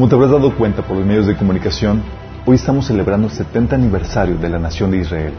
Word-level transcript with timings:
Como 0.00 0.08
te 0.08 0.14
habrás 0.14 0.30
dado 0.30 0.56
cuenta 0.56 0.80
por 0.80 0.96
los 0.96 1.04
medios 1.04 1.26
de 1.26 1.36
comunicación, 1.36 2.02
hoy 2.46 2.56
estamos 2.56 2.86
celebrando 2.86 3.26
el 3.26 3.34
70 3.34 3.76
aniversario 3.76 4.38
de 4.38 4.48
la 4.48 4.58
nación 4.58 4.90
de 4.90 4.96
Israel 4.96 5.34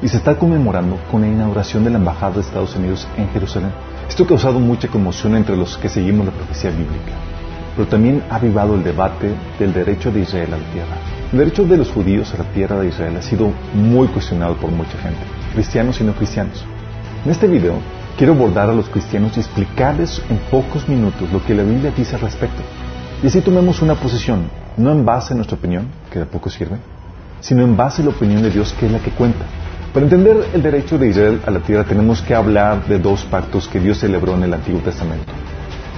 y 0.00 0.06
se 0.06 0.18
está 0.18 0.36
conmemorando 0.38 1.00
con 1.10 1.22
la 1.22 1.26
inauguración 1.26 1.82
de 1.82 1.90
la 1.90 1.98
Embajada 1.98 2.34
de 2.34 2.42
Estados 2.42 2.76
Unidos 2.76 3.08
en 3.16 3.28
Jerusalén. 3.30 3.72
Esto 4.08 4.22
ha 4.22 4.26
causado 4.28 4.60
mucha 4.60 4.86
conmoción 4.86 5.34
entre 5.34 5.56
los 5.56 5.76
que 5.78 5.88
seguimos 5.88 6.26
la 6.26 6.30
profecía 6.30 6.70
bíblica, 6.70 7.10
pero 7.74 7.88
también 7.88 8.22
ha 8.30 8.36
avivado 8.36 8.76
el 8.76 8.84
debate 8.84 9.34
del 9.58 9.72
derecho 9.72 10.12
de 10.12 10.20
Israel 10.20 10.54
a 10.54 10.58
la 10.58 10.72
tierra. 10.72 10.96
El 11.32 11.38
derecho 11.38 11.64
de 11.64 11.76
los 11.76 11.90
judíos 11.90 12.32
a 12.34 12.38
la 12.38 12.52
tierra 12.52 12.78
de 12.78 12.90
Israel 12.90 13.16
ha 13.16 13.22
sido 13.22 13.50
muy 13.74 14.06
cuestionado 14.06 14.54
por 14.54 14.70
mucha 14.70 14.96
gente, 14.98 15.24
cristianos 15.54 16.00
y 16.00 16.04
no 16.04 16.12
cristianos. 16.12 16.64
En 17.24 17.32
este 17.32 17.48
video 17.48 17.80
quiero 18.16 18.34
abordar 18.34 18.70
a 18.70 18.74
los 18.74 18.88
cristianos 18.88 19.36
y 19.36 19.40
explicarles 19.40 20.22
en 20.30 20.38
pocos 20.52 20.88
minutos 20.88 21.32
lo 21.32 21.44
que 21.44 21.52
la 21.52 21.64
Biblia 21.64 21.90
dice 21.96 22.14
al 22.14 22.20
respecto. 22.20 22.62
Y 23.22 23.26
así 23.26 23.40
tomemos 23.40 23.80
una 23.80 23.94
posición, 23.94 24.50
no 24.76 24.92
en 24.92 25.04
base 25.04 25.32
a 25.32 25.36
nuestra 25.36 25.56
opinión, 25.56 25.86
que 26.10 26.18
de 26.18 26.26
poco 26.26 26.50
sirve, 26.50 26.76
sino 27.40 27.62
en 27.62 27.76
base 27.76 28.02
a 28.02 28.06
la 28.06 28.10
opinión 28.10 28.42
de 28.42 28.50
Dios, 28.50 28.74
que 28.78 28.86
es 28.86 28.92
la 28.92 28.98
que 28.98 29.10
cuenta. 29.10 29.44
Para 29.92 30.06
entender 30.06 30.48
el 30.52 30.62
derecho 30.62 30.98
de 30.98 31.08
Israel 31.08 31.40
a 31.46 31.50
la 31.52 31.60
tierra 31.60 31.84
tenemos 31.84 32.20
que 32.20 32.34
hablar 32.34 32.84
de 32.86 32.98
dos 32.98 33.22
pactos 33.24 33.68
que 33.68 33.78
Dios 33.78 33.98
celebró 33.98 34.34
en 34.34 34.42
el 34.42 34.52
Antiguo 34.52 34.80
Testamento. 34.80 35.32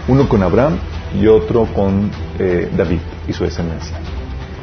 Uno 0.07 0.29
con 0.29 0.43
Abraham 0.43 0.77
y 1.19 1.27
otro 1.27 1.67
con 1.75 2.11
eh, 2.39 2.71
David 2.77 3.01
y 3.27 3.33
su 3.33 3.45
descendencia. 3.45 3.97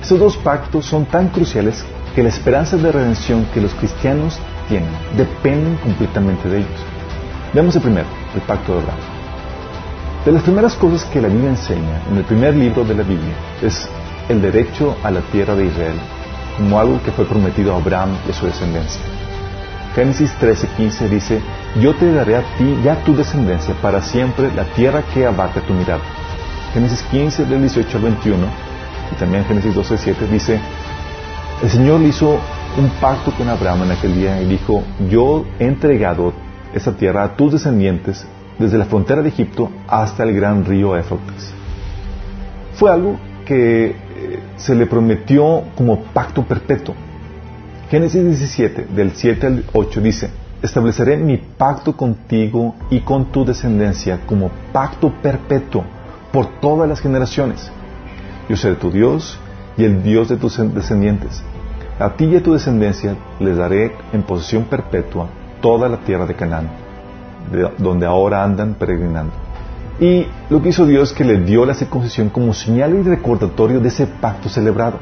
Estos 0.02 0.20
dos 0.20 0.38
pactos 0.38 0.85
son 0.85 1.05
tan 1.05 1.30
cruciales 1.30 1.83
que 2.13 2.22
la 2.22 2.30
esperanza 2.30 2.77
de 2.77 2.91
redención 2.91 3.47
que 3.53 3.61
los 3.61 3.73
cristianos 3.73 4.38
tienen 4.70 4.89
dependen 5.17 5.77
completamente 5.77 6.47
de 6.47 6.58
ellos. 6.59 6.80
Veamos 7.53 7.75
el 7.75 7.81
primero, 7.81 8.08
el 8.35 8.41
pacto 8.41 8.73
de 8.73 8.80
Abraham. 8.81 9.12
De 10.26 10.32
las 10.32 10.44
primeras 10.44 10.76
cosas 10.76 11.04
que 11.04 11.20
la 11.20 11.27
Biblia 11.27 11.50
enseña 11.50 12.02
en 12.09 12.16
el 12.16 12.23
primer 12.23 12.56
libro 12.56 12.86
de 12.86 12.95
la 12.95 13.03
Biblia 13.03 13.34
es 13.61 13.89
el 14.30 14.42
derecho 14.42 14.95
a 15.03 15.11
la 15.11 15.20
tierra 15.20 15.53
de 15.53 15.66
Israel 15.66 16.00
como 16.56 16.80
algo 16.80 17.03
que 17.03 17.11
fue 17.11 17.25
prometido 17.25 17.73
a 17.73 17.78
Abraham 17.78 18.11
y 18.25 18.31
a 18.31 18.34
su 18.34 18.45
descendencia. 18.45 19.02
Génesis 19.94 20.34
13:15 20.39 21.09
dice, 21.09 21.42
yo 21.81 21.94
te 21.95 22.09
daré 22.14 22.38
a 22.38 22.44
ti 22.58 22.80
y 22.81 22.88
a 22.88 23.03
tu 23.03 23.14
descendencia 23.17 23.73
para 23.81 24.02
siempre 24.02 24.50
la 24.56 24.64
tierra 24.64 25.03
que 25.14 25.25
abarca 25.25 25.59
tu 25.59 25.73
mirada. 25.73 26.03
Génesis 26.73 27.02
15 27.12 27.44
del 27.44 27.59
18 27.59 27.97
al 27.97 28.03
21 28.03 28.47
y 29.12 29.16
también 29.16 29.44
Génesis 29.44 29.75
12:7 29.75 30.30
dice, 30.31 30.58
el 31.62 31.69
Señor 31.69 32.02
hizo 32.02 32.40
un 32.78 32.90
pacto 33.02 33.31
con 33.31 33.50
Abraham 33.50 33.84
en 33.84 33.92
aquel 33.92 34.16
día 34.16 34.42
y 34.42 34.45
dijo, 34.45 34.84
yo 35.09 35.44
he 35.59 35.66
entregado 35.66 36.31
esa 36.73 36.95
tierra 36.95 37.25
a 37.25 37.36
tus 37.36 37.52
descendientes 37.52 38.25
desde 38.59 38.78
la 38.78 38.86
frontera 38.86 39.22
de 39.22 39.30
Egipto 39.30 39.72
hasta 39.88 40.23
el 40.23 40.34
gran 40.36 40.66
río 40.66 40.96
Éfrates. 40.96 41.54
Fue 42.76 42.92
algo 42.92 43.18
que 43.46 43.86
eh, 43.86 43.96
se 44.58 44.76
le 44.76 44.86
prometió 44.86 45.64
como 45.76 46.04
pacto 46.06 46.44
perpetuo. 46.44 46.96
Génesis 47.90 48.24
17, 48.24 48.88
del 48.96 49.12
7 49.12 49.48
al 49.48 49.66
8 49.74 50.02
dice, 50.02 50.30
estableceré 50.62 51.18
mi 51.18 51.38
pacto 51.38 51.96
contigo 51.96 52.76
y 52.90 53.02
con 53.02 53.31
tu 53.31 53.46
descendencia 53.46 54.22
como 54.26 54.50
pacto 54.72 55.14
perpetuo 55.22 55.84
por 56.31 56.59
todas 56.59 56.90
las 56.90 57.02
generaciones. 57.02 57.72
Yo 58.50 58.58
seré 58.58 58.76
tu 58.76 58.92
Dios 58.92 59.38
y 59.78 59.84
el 59.84 60.02
Dios 60.02 60.30
de 60.30 60.38
tus 60.38 60.58
descendientes. 60.74 61.44
A 62.00 62.16
ti 62.16 62.26
y 62.26 62.36
a 62.36 62.44
tu 62.44 62.54
descendencia 62.54 63.16
les 63.40 63.58
daré 63.58 63.92
en 64.12 64.24
posesión 64.24 64.64
perpetua 64.64 65.28
toda 65.62 65.88
la 65.88 65.98
tierra 65.98 66.26
de 66.26 66.34
Canaán, 66.34 66.70
de 67.52 67.69
donde 67.77 68.05
ahora 68.05 68.44
andan 68.44 68.75
peregrinando. 68.75 69.33
Y 69.99 70.25
lo 70.49 70.61
que 70.61 70.69
hizo 70.69 70.86
Dios 70.86 71.11
es 71.11 71.17
que 71.17 71.23
le 71.23 71.39
dio 71.39 71.66
la 71.66 71.73
circuncisión 71.73 72.30
como 72.30 72.53
señal 72.53 72.95
y 72.95 73.03
recordatorio 73.03 73.80
de 73.80 73.89
ese 73.89 74.08
pacto 74.08 74.50
celebrado. 74.50 74.97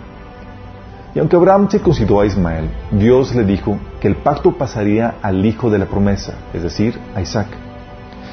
Y 1.14 1.20
aunque 1.20 1.36
Abraham 1.36 1.68
circuncidó 1.70 2.22
a 2.22 2.26
Ismael, 2.26 2.70
Dios 2.92 3.36
le 3.36 3.44
dijo 3.44 3.78
que 4.00 4.08
el 4.08 4.16
pacto 4.16 4.54
pasaría 4.54 5.16
al 5.22 5.46
hijo 5.46 5.70
de 5.70 5.80
la 5.80 5.86
promesa, 5.86 6.36
es 6.54 6.64
decir, 6.64 7.00
a 7.16 7.22
Isaac. 7.22 7.48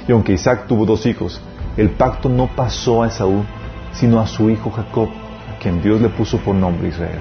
Y 0.06 0.12
aunque 0.12 0.32
Isaac 0.32 0.66
tuvo 0.68 0.86
dos 0.86 1.04
hijos, 1.06 1.40
el 1.76 1.90
pacto 1.90 2.28
no 2.28 2.46
pasó 2.46 3.02
a 3.02 3.08
Esaú, 3.08 3.44
sino 3.92 4.20
a 4.20 4.26
su 4.26 4.48
hijo 4.50 4.70
Jacob, 4.70 5.08
a 5.08 5.58
quien 5.58 5.82
Dios 5.82 6.00
le 6.00 6.08
puso 6.08 6.38
por 6.38 6.54
nombre 6.54 6.88
Israel. 6.88 7.20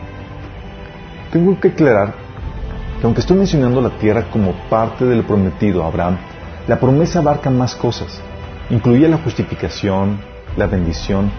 Tengo 1.32 1.60
que 1.60 1.70
aclarar 1.70 2.14
que 3.00 3.06
aunque 3.06 3.22
estoy 3.22 3.38
mencionando 3.38 3.82
la 3.82 3.98
tierra 3.98 4.30
como 4.32 4.54
parte 4.70 5.06
del 5.06 5.24
prometido 5.24 5.84
a 5.84 5.88
Abraham, 5.88 6.18
la 6.68 6.80
promesa 6.80 7.20
abarca 7.20 7.50
más 7.50 7.76
cosas. 7.76 8.20
Incluye 8.70 9.08
la 9.08 9.18
justificación, 9.18 10.20
la 10.58 10.68
bendición, 10.68 11.32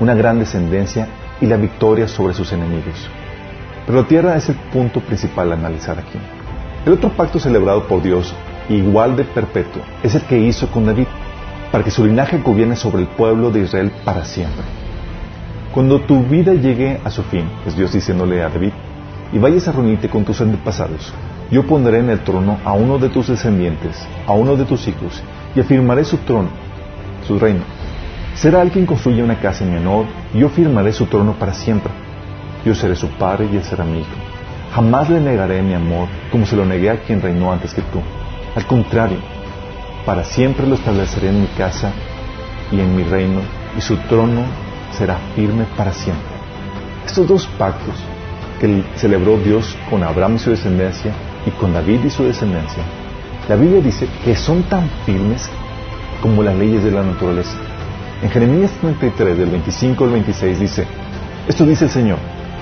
una 0.00 0.14
gran 0.14 0.38
descendencia 0.38 1.08
y 1.40 1.46
la 1.46 1.56
victoria 1.56 2.06
sobre 2.06 2.34
sus 2.34 2.52
enemigos. 2.52 3.08
Pero 3.86 4.02
la 4.02 4.08
tierra 4.08 4.36
es 4.36 4.48
el 4.50 4.56
punto 4.56 5.00
principal 5.00 5.50
a 5.50 5.54
analizar 5.54 5.98
aquí. 5.98 6.18
El 6.84 6.92
otro 6.92 7.10
pacto 7.10 7.38
celebrado 7.38 7.86
por 7.86 8.02
Dios, 8.02 8.34
igual 8.68 9.16
de 9.16 9.24
perpetuo, 9.24 9.82
es 10.02 10.14
el 10.14 10.22
que 10.22 10.38
hizo 10.38 10.70
con 10.70 10.84
David, 10.84 11.06
para 11.72 11.82
que 11.82 11.90
su 11.90 12.04
linaje 12.04 12.38
gobierne 12.38 12.76
sobre 12.76 13.02
el 13.02 13.08
pueblo 13.08 13.50
de 13.50 13.60
Israel 13.60 13.90
para 14.04 14.24
siempre. 14.24 14.64
Cuando 15.72 16.00
tu 16.00 16.22
vida 16.24 16.52
llegue 16.52 17.00
a 17.04 17.10
su 17.10 17.22
fin, 17.22 17.48
es 17.66 17.76
Dios 17.76 17.92
diciéndole 17.92 18.42
a 18.42 18.48
David, 18.48 18.72
y 19.32 19.38
vayas 19.38 19.68
a 19.68 19.72
reunirte 19.72 20.08
con 20.08 20.24
tus 20.24 20.40
antepasados, 20.40 21.12
yo 21.50 21.66
pondré 21.66 21.98
en 21.98 22.10
el 22.10 22.20
trono 22.20 22.58
a 22.64 22.72
uno 22.72 22.98
de 22.98 23.08
tus 23.08 23.28
descendientes, 23.28 24.06
a 24.26 24.32
uno 24.32 24.56
de 24.56 24.64
tus 24.64 24.86
hijos, 24.86 25.20
y 25.54 25.60
afirmaré 25.60 26.04
su 26.04 26.18
trono, 26.18 26.48
su 27.26 27.38
reino. 27.38 27.62
Será 28.34 28.60
alguien 28.60 28.72
quien 28.72 28.86
construya 28.86 29.24
una 29.24 29.40
casa 29.40 29.64
en 29.64 29.72
mi 29.72 29.78
honor, 29.78 30.06
y 30.32 30.38
yo 30.38 30.48
firmaré 30.48 30.92
su 30.92 31.06
trono 31.06 31.32
para 31.32 31.52
siempre. 31.52 31.92
Yo 32.64 32.74
seré 32.74 32.94
su 32.94 33.08
padre 33.08 33.48
y 33.52 33.56
él 33.56 33.64
será 33.64 33.84
mi 33.84 33.98
hijo. 34.00 34.08
Jamás 34.74 35.10
le 35.10 35.20
negaré 35.20 35.60
mi 35.62 35.74
amor 35.74 36.06
como 36.30 36.46
se 36.46 36.54
lo 36.54 36.64
negué 36.64 36.90
a 36.90 37.00
quien 37.00 37.20
reinó 37.20 37.52
antes 37.52 37.74
que 37.74 37.82
tú. 37.82 38.00
Al 38.54 38.66
contrario, 38.66 39.18
para 40.06 40.22
siempre 40.22 40.66
lo 40.66 40.76
estableceré 40.76 41.30
en 41.30 41.40
mi 41.40 41.48
casa 41.48 41.90
y 42.70 42.78
en 42.78 42.94
mi 42.94 43.02
reino, 43.02 43.40
y 43.76 43.80
su 43.80 43.96
trono 43.96 44.42
será 44.96 45.18
firme 45.34 45.64
para 45.76 45.92
siempre. 45.92 46.24
Estos 47.04 47.26
dos 47.26 47.46
pactos 47.58 47.96
que 48.60 48.84
celebró 48.94 49.38
Dios 49.38 49.76
con 49.88 50.04
Abraham 50.04 50.36
y 50.36 50.38
su 50.38 50.50
descendencia 50.50 51.12
y 51.46 51.50
con 51.52 51.72
David 51.72 52.04
y 52.04 52.10
su 52.10 52.24
descendencia, 52.24 52.82
la 53.48 53.56
Biblia 53.56 53.80
dice 53.80 54.08
que 54.24 54.36
son 54.36 54.62
tan 54.64 54.88
firmes 55.06 55.48
como 56.22 56.42
las 56.42 56.56
leyes 56.56 56.84
de 56.84 56.90
la 56.90 57.02
naturaleza. 57.02 57.56
En 58.22 58.30
Jeremías 58.30 58.70
33, 58.80 59.38
del 59.38 59.50
25 59.50 60.04
al 60.04 60.10
26 60.10 60.60
dice, 60.60 60.86
esto 61.48 61.64
dice 61.64 61.84
el 61.86 61.90
Señor, 61.90 62.18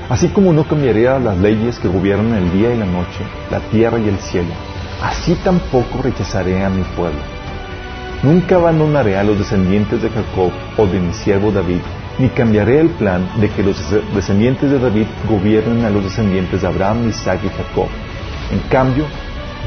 Así 0.08 0.28
como 0.28 0.54
no 0.54 0.64
cambiaría 0.64 1.18
las 1.18 1.36
leyes 1.36 1.78
que 1.78 1.88
gobiernan 1.88 2.32
el 2.32 2.50
día 2.52 2.72
y 2.72 2.78
la 2.78 2.86
noche, 2.86 3.20
la 3.50 3.60
tierra 3.60 3.98
y 3.98 4.08
el 4.08 4.18
cielo, 4.18 4.48
así 5.02 5.34
tampoco 5.44 6.00
rechazaré 6.02 6.64
a 6.64 6.70
mi 6.70 6.82
pueblo. 6.96 7.18
Nunca 8.22 8.56
abandonaré 8.56 9.18
a 9.18 9.22
los 9.22 9.38
descendientes 9.38 10.02
de 10.02 10.08
Jacob 10.08 10.50
o 10.78 10.86
de 10.86 10.98
mi 10.98 11.12
siervo 11.12 11.52
David, 11.52 11.80
ni 12.18 12.30
cambiaré 12.30 12.80
el 12.80 12.88
plan 12.88 13.28
de 13.38 13.50
que 13.50 13.62
los 13.62 13.76
descendientes 14.14 14.70
de 14.70 14.78
David 14.78 15.06
gobiernen 15.28 15.84
a 15.84 15.90
los 15.90 16.02
descendientes 16.02 16.62
de 16.62 16.68
Abraham, 16.68 17.06
Isaac 17.10 17.40
y 17.44 17.48
Jacob. 17.50 17.88
En 18.50 18.60
cambio, 18.70 19.04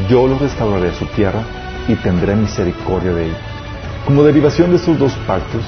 yo 0.10 0.28
los 0.28 0.40
restauraré 0.40 0.90
a 0.90 0.94
su 0.94 1.06
tierra 1.08 1.44
y 1.88 1.96
tendré 1.96 2.36
misericordia 2.36 3.14
de 3.14 3.26
ellos. 3.26 3.38
Como 4.06 4.24
derivación 4.24 4.72
de 4.72 4.78
estos 4.78 4.98
dos 4.98 5.14
pactos, 5.28 5.64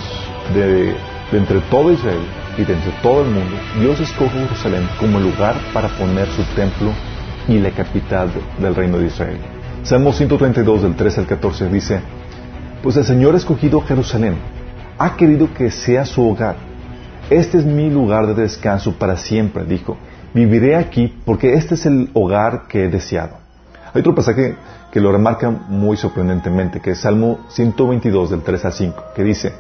de, 0.53 0.95
de 1.31 1.37
entre 1.37 1.59
todo 1.61 1.91
Israel, 1.91 2.21
y 2.57 2.63
de 2.63 2.75
todo 3.01 3.21
el 3.21 3.31
mundo, 3.31 3.55
Dios 3.79 3.99
escoge 3.99 4.39
Jerusalén 4.39 4.87
como 4.99 5.19
lugar 5.19 5.55
para 5.73 5.89
poner 5.89 6.27
su 6.27 6.43
templo 6.55 6.91
y 7.47 7.57
la 7.57 7.71
capital 7.71 8.29
del 8.59 8.75
reino 8.75 8.99
de 8.99 9.07
Israel. 9.07 9.39
Salmo 9.83 10.13
132 10.13 10.83
del 10.83 10.95
13 10.95 11.21
al 11.21 11.27
14 11.27 11.69
dice, 11.69 11.99
pues 12.81 12.95
el 12.97 13.05
Señor 13.05 13.33
ha 13.33 13.37
escogido 13.37 13.81
Jerusalén, 13.81 14.37
ha 14.97 15.15
querido 15.15 15.51
que 15.53 15.71
sea 15.71 16.05
su 16.05 16.27
hogar. 16.29 16.55
Este 17.29 17.57
es 17.57 17.65
mi 17.65 17.89
lugar 17.89 18.27
de 18.27 18.41
descanso 18.41 18.93
para 18.93 19.17
siempre, 19.17 19.63
dijo. 19.63 19.97
Viviré 20.33 20.75
aquí 20.75 21.13
porque 21.25 21.53
este 21.53 21.75
es 21.75 21.85
el 21.85 22.09
hogar 22.13 22.67
que 22.67 22.85
he 22.85 22.89
deseado. 22.89 23.37
Hay 23.93 23.99
otro 23.99 24.15
pasaje 24.15 24.55
que 24.91 24.99
lo 24.99 25.11
remarca 25.11 25.49
muy 25.49 25.97
sorprendentemente, 25.97 26.79
que 26.79 26.91
es 26.91 27.01
Salmo 27.01 27.45
122 27.49 28.31
del 28.31 28.41
3 28.41 28.65
al 28.65 28.73
5, 28.73 29.03
que 29.15 29.23
dice, 29.23 29.53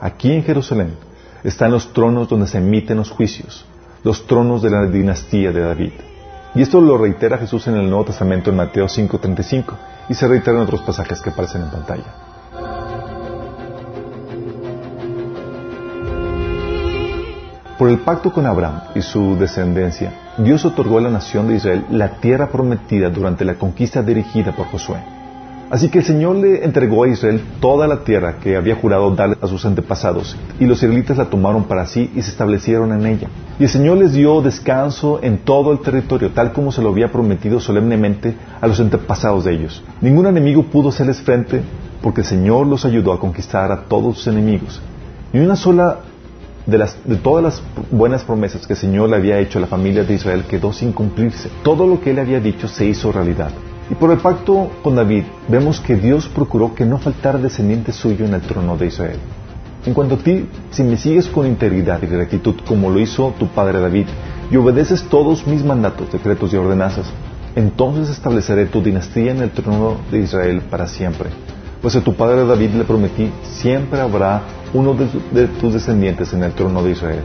aquí 0.00 0.32
en 0.32 0.42
Jerusalén 0.42 0.94
están 1.44 1.70
los 1.70 1.92
tronos 1.92 2.28
donde 2.28 2.46
se 2.46 2.58
emiten 2.58 2.96
los 2.96 3.10
juicios, 3.10 3.66
los 4.04 4.26
tronos 4.26 4.62
de 4.62 4.70
la 4.70 4.86
dinastía 4.86 5.52
de 5.52 5.60
David. 5.60 5.92
Y 6.54 6.62
esto 6.62 6.80
lo 6.80 6.96
reitera 6.96 7.36
Jesús 7.36 7.66
en 7.68 7.76
el 7.76 7.88
Nuevo 7.88 8.06
Testamento 8.06 8.48
en 8.48 8.56
Mateo 8.56 8.86
5:35 8.86 9.74
y 10.08 10.14
se 10.14 10.26
reitera 10.26 10.56
en 10.56 10.62
otros 10.62 10.80
pasajes 10.80 11.20
que 11.20 11.30
aparecen 11.30 11.62
en 11.62 11.70
pantalla. 11.70 12.35
Por 17.78 17.90
el 17.90 17.98
pacto 17.98 18.32
con 18.32 18.46
Abraham 18.46 18.80
y 18.94 19.02
su 19.02 19.36
descendencia, 19.36 20.10
Dios 20.38 20.64
otorgó 20.64 20.96
a 20.96 21.02
la 21.02 21.10
nación 21.10 21.46
de 21.46 21.56
Israel 21.56 21.84
la 21.90 22.08
tierra 22.20 22.48
prometida 22.48 23.10
durante 23.10 23.44
la 23.44 23.56
conquista 23.56 24.02
dirigida 24.02 24.52
por 24.52 24.68
Josué. 24.68 24.96
Así 25.68 25.90
que 25.90 25.98
el 25.98 26.04
Señor 26.06 26.36
le 26.36 26.64
entregó 26.64 27.04
a 27.04 27.08
Israel 27.08 27.42
toda 27.60 27.86
la 27.86 28.02
tierra 28.02 28.36
que 28.38 28.56
había 28.56 28.76
jurado 28.76 29.14
darle 29.14 29.36
a 29.42 29.46
sus 29.46 29.66
antepasados, 29.66 30.38
y 30.58 30.64
los 30.64 30.78
israelitas 30.78 31.18
la 31.18 31.26
tomaron 31.26 31.64
para 31.64 31.84
sí 31.84 32.10
y 32.16 32.22
se 32.22 32.30
establecieron 32.30 32.92
en 32.92 33.04
ella. 33.04 33.28
Y 33.58 33.64
el 33.64 33.68
Señor 33.68 33.98
les 33.98 34.14
dio 34.14 34.40
descanso 34.40 35.20
en 35.22 35.36
todo 35.36 35.70
el 35.72 35.80
territorio, 35.80 36.30
tal 36.30 36.54
como 36.54 36.72
se 36.72 36.80
lo 36.80 36.88
había 36.88 37.12
prometido 37.12 37.60
solemnemente 37.60 38.34
a 38.58 38.66
los 38.68 38.80
antepasados 38.80 39.44
de 39.44 39.52
ellos. 39.52 39.82
Ningún 40.00 40.26
enemigo 40.26 40.62
pudo 40.62 40.88
hacerles 40.88 41.20
frente, 41.20 41.60
porque 42.00 42.22
el 42.22 42.26
Señor 42.26 42.66
los 42.66 42.86
ayudó 42.86 43.12
a 43.12 43.20
conquistar 43.20 43.70
a 43.70 43.82
todos 43.82 44.16
sus 44.16 44.28
enemigos. 44.28 44.80
Ni 45.34 45.40
una 45.40 45.56
sola 45.56 45.98
de, 46.66 47.16
todas 47.16 47.44
las 47.44 47.62
buenas 47.90 48.24
promesas 48.24 48.66
que 48.66 48.72
el 48.72 48.78
Señor 48.78 49.08
le 49.08 49.16
había 49.16 49.38
hecho 49.38 49.58
a 49.58 49.62
la 49.62 49.68
familia 49.68 50.02
de 50.04 50.14
Israel 50.14 50.44
quedó 50.48 50.72
sin 50.72 50.92
cumplirse. 50.92 51.48
Todo 51.62 51.86
lo 51.86 52.00
que 52.00 52.10
él 52.10 52.18
había 52.18 52.40
dicho 52.40 52.68
se 52.68 52.84
hizo 52.86 53.12
realidad. 53.12 53.50
Y 53.88 53.94
por 53.94 54.10
el 54.10 54.18
pacto 54.18 54.70
con 54.82 54.96
David, 54.96 55.24
vemos 55.48 55.80
que 55.80 55.94
Dios 55.94 56.28
procuró 56.28 56.74
que 56.74 56.84
no 56.84 56.98
faltara 56.98 57.38
descendiente 57.38 57.92
suyo 57.92 58.24
en 58.24 58.34
el 58.34 58.40
trono 58.40 58.76
de 58.76 58.86
Israel. 58.86 59.20
En 59.84 59.94
cuanto 59.94 60.16
a 60.16 60.18
ti, 60.18 60.48
si 60.70 60.82
me 60.82 60.96
sigues 60.96 61.28
con 61.28 61.46
integridad 61.46 62.02
y 62.02 62.06
rectitud 62.06 62.56
como 62.66 62.90
lo 62.90 62.98
hizo 62.98 63.32
tu 63.38 63.46
padre 63.46 63.78
David, 63.78 64.06
y 64.50 64.56
obedeces 64.56 65.04
todos 65.04 65.46
mis 65.46 65.64
mandatos, 65.64 66.10
decretos 66.10 66.52
y 66.52 66.56
ordenanzas, 66.56 67.06
entonces 67.54 68.10
estableceré 68.10 68.66
tu 68.66 68.82
dinastía 68.82 69.30
en 69.30 69.42
el 69.42 69.50
trono 69.50 69.98
de 70.10 70.18
Israel 70.18 70.62
para 70.68 70.88
siempre. 70.88 71.30
Pues 71.86 71.94
a 71.94 72.00
tu 72.00 72.14
padre 72.14 72.44
David 72.44 72.70
le 72.70 72.82
prometí, 72.82 73.30
siempre 73.44 74.00
habrá 74.00 74.42
uno 74.74 74.92
de, 75.30 75.46
tus 75.46 75.72
descendientes 75.72 76.32
en 76.32 76.42
el 76.42 76.50
trono 76.50 76.82
de 76.82 76.90
Israel. 76.90 77.22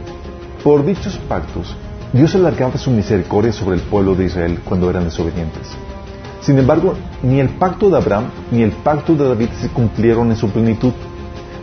Por 0.62 0.86
dichos 0.86 1.18
pactos, 1.28 1.74
Dios 2.12 2.32
alargaba 2.36 2.78
su 2.78 2.92
misericordia 2.92 3.52
sobre 3.52 3.74
el 3.74 3.82
pueblo 3.82 4.14
de 4.14 4.26
Israel 4.26 4.60
cuando 4.64 4.88
eran 4.88 5.02
desobedientes. 5.02 5.66
Sin 6.42 6.60
embargo, 6.60 6.94
ni 7.24 7.40
el 7.40 7.48
pacto 7.48 7.90
de 7.90 7.96
Abraham 7.96 8.26
ni 8.52 8.62
el 8.62 8.70
pacto 8.70 9.16
de 9.16 9.30
David 9.30 9.48
se 9.60 9.68
cumplieron 9.68 10.30
en 10.30 10.36
su 10.36 10.48
plenitud. 10.48 10.92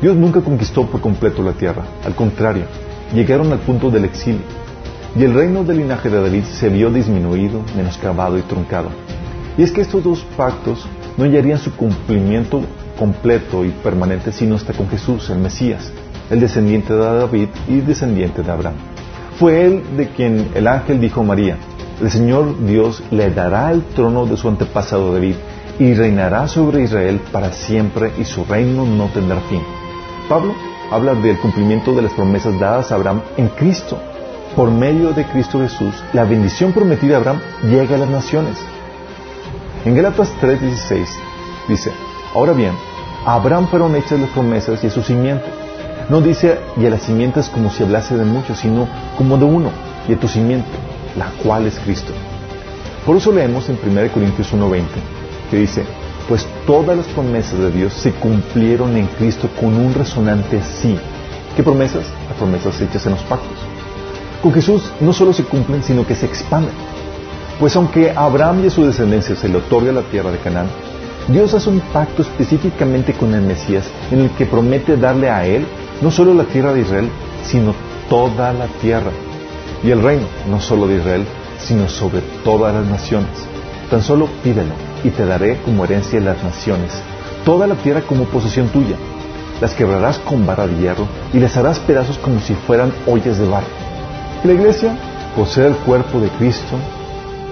Dios 0.01 0.18
nunca 0.18 0.42
conquistó 0.42 0.86
por 0.86 1.00
completo 1.00 1.42
la 1.42 1.54
tierra, 1.54 1.86
al 2.04 2.16
contrario, 2.16 2.66
llegaron 3.13 3.50
al 3.54 3.60
punto 3.60 3.90
del 3.90 4.04
exilio. 4.04 4.44
Y 5.16 5.24
el 5.24 5.34
reino 5.34 5.63
del 5.63 5.78
linaje 5.78 6.10
de 6.10 6.22
David 6.22 6.44
se 6.44 6.68
vio 6.68 6.92
disminuido, 6.92 7.62
menoscabado 7.78 8.38
y 8.38 8.42
truncado. 8.42 8.90
Y 9.57 9.63
es 9.63 9.72
que 9.72 9.80
estos 9.80 10.04
dos 10.04 10.25
pactos 10.36 10.86
no 11.16 11.24
hallarían 11.24 11.60
su 11.60 11.74
cumplimiento 11.75 12.62
completo 13.00 13.63
y 13.63 13.69
permanente 13.69 14.34
sino 14.34 14.56
hasta 14.56 14.74
con 14.74 14.90
Jesús, 14.90 15.30
el 15.30 15.40
Mesías, 15.40 15.92
el 16.30 16.42
descendiente 16.42 16.94
de 16.94 17.00
David 17.00 17.48
y 17.69 17.80
descendiente 17.80 18.44
de 18.44 18.51
Abraham. 18.51 18.75
Fue 19.40 19.66
él 19.66 19.84
de 19.96 20.10
quien 20.10 20.51
el 20.54 20.68
ángel 20.68 21.00
dijo 21.00 21.22
a 21.22 21.24
María, 21.24 21.57
el 22.01 22.12
Señor 22.12 22.66
Dios 22.66 23.01
le 23.10 23.30
dará 23.31 23.72
el 23.72 23.84
trono 23.84 24.25
de 24.25 24.36
su 24.36 24.50
antepasado 24.50 25.13
David 25.13 25.36
y 25.80 25.94
reinará 25.94 26.48
sobre 26.48 26.84
Israel 26.84 27.22
para 27.31 27.54
siempre 27.54 28.12
y 28.19 28.25
su 28.25 28.44
reino 28.44 28.86
no 28.86 29.06
tendrá 29.07 29.40
fin. 29.42 29.62
Pablo 30.28 30.54
habla 30.92 31.16
del 31.16 31.40
cumplimiento 31.40 31.94
de 31.94 32.01
las 32.01 32.13
promesas 32.13 32.60
dadas 32.60 32.92
a 32.92 32.96
Abraham 32.96 33.22
en 33.38 33.48
Cristo. 33.50 33.98
Por 34.56 34.72
medio 34.72 35.13
de 35.13 35.25
Cristo 35.25 35.60
Jesús, 35.60 35.94
la 36.12 36.25
bendición 36.25 36.74
prometida 36.74 37.16
a 37.16 37.18
Abraham 37.19 37.40
llega 37.63 37.96
a 37.96 38.00
las 38.00 38.10
naciones. 38.10 38.57
En 39.86 39.96
Gálatas 39.96 40.34
3:16 40.42 41.06
dice, 41.69 41.92
ahora 42.34 42.54
bien, 42.54 42.74
a 43.25 43.36
Abraham 43.36 43.68
fueron 43.68 43.95
hechas 43.95 44.19
las 44.19 44.30
promesas 44.30 44.83
y 44.83 44.88
a 44.88 44.89
su 44.89 45.01
simiente. 45.01 45.45
No 46.10 46.21
dice 46.21 46.60
y 46.77 46.86
a 46.86 46.89
las 46.89 47.04
simientes 47.04 47.50
como 47.50 47.69
si 47.69 47.83
hablase 47.83 48.18
de 48.18 48.25
muchos, 48.25 48.60
sino 48.60 48.88
como 49.18 49.38
de 49.38 49.45
uno, 49.45 49.69
y 50.07 50.13
a 50.13 50.19
tu 50.19 50.27
simiente, 50.27 50.68
la 51.18 51.27
cual 51.44 51.68
es 51.68 51.80
Cristo. 51.80 52.13
Por 53.06 53.18
eso 53.18 53.31
leemos 53.31 53.69
en 53.69 53.77
1 53.83 54.12
Corintios 54.12 54.54
1.20 54.54 54.83
que 55.50 55.57
dice, 55.57 55.83
pues 56.27 56.48
todas 56.66 56.95
las 56.95 57.07
promesas 57.07 57.57
de 57.57 57.71
Dios 57.71 57.94
se 57.94 58.12
cumplieron 58.12 58.95
en 58.95 59.07
Cristo 59.07 59.50
con 59.60 59.75
un 59.75 59.94
resonante 59.94 60.62
sí. 60.62 60.98
¿Qué 61.56 61.63
promesas? 61.63 62.06
Las 62.27 62.38
promesas 62.38 62.80
hechas 62.80 63.06
en 63.06 63.13
los 63.13 63.24
pactos. 63.24 63.57
Con 64.42 64.54
Jesús 64.54 64.92
no 65.01 65.12
solo 65.12 65.33
se 65.33 65.44
cumplen, 65.44 65.83
sino 65.83 66.06
que 66.06 66.15
se 66.15 66.25
expanden. 66.25 66.74
Pues 67.60 67.75
aunque 67.75 68.12
a 68.12 68.25
Abraham 68.25 68.63
y 68.63 68.68
a 68.68 68.69
su 68.69 68.86
descendencia 68.86 69.36
se 69.36 69.50
le 69.50 69.57
otorga 69.57 69.92
la 69.92 70.04
tierra 70.04 70.31
de 70.31 70.38
Canaán, 70.38 70.68
Dios 71.27 71.54
hace 71.54 71.69
un 71.69 71.80
pacto 71.80 72.21
específicamente 72.21 73.13
con 73.13 73.33
el 73.33 73.42
Mesías 73.42 73.86
en 74.12 74.21
el 74.21 74.30
que 74.31 74.45
promete 74.45 74.98
darle 74.98 75.30
a 75.30 75.45
él 75.45 75.66
no 76.01 76.12
solo 76.12 76.33
la 76.33 76.45
tierra 76.45 76.74
de 76.74 76.81
Israel, 76.81 77.10
sino 77.44 77.74
toda 78.10 78.54
la 78.54 78.68
tierra 78.81 79.12
y 79.83 79.92
el 79.92 80.01
reino, 80.01 80.25
no 80.50 80.60
solo 80.60 80.88
de 80.88 80.98
Israel, 80.98 81.25
sino 81.60 81.88
sobre 81.88 82.21
todas 82.44 82.74
las 82.74 82.86
naciones. 82.86 83.30
Tan 83.89 84.01
solo 84.01 84.27
pídelo 84.44 84.74
y 85.04 85.10
te 85.10 85.25
daré 85.25 85.62
como 85.62 85.83
herencia 85.83 86.19
las 86.19 86.44
naciones, 86.44 86.92
toda 87.45 87.68
la 87.68 87.75
tierra 87.75 88.01
como 88.01 88.25
posesión 88.25 88.69
tuya. 88.69 88.95
Las 89.62 89.74
quebrarás 89.74 90.19
con 90.19 90.45
barra 90.45 90.68
de 90.68 90.77
hierro 90.77 91.06
y 91.33 91.39
las 91.39 91.57
harás 91.57 91.80
pedazos 91.80 92.18
como 92.18 92.39
si 92.39 92.54
fueran 92.54 92.94
ollas 93.07 93.38
de 93.38 93.48
barro. 93.48 93.68
La 94.44 94.54
iglesia, 94.54 94.98
por 95.36 95.48
ser 95.48 95.65
el 95.65 95.75
cuerpo 95.75 96.19
de 96.19 96.30
Cristo, 96.30 96.77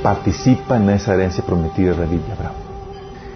participa 0.01 0.77
en 0.77 0.89
esa 0.89 1.15
herencia 1.15 1.43
prometida 1.43 1.91
de 1.91 1.97
David 1.97 2.19
y 2.27 2.31
Abraham. 2.31 2.66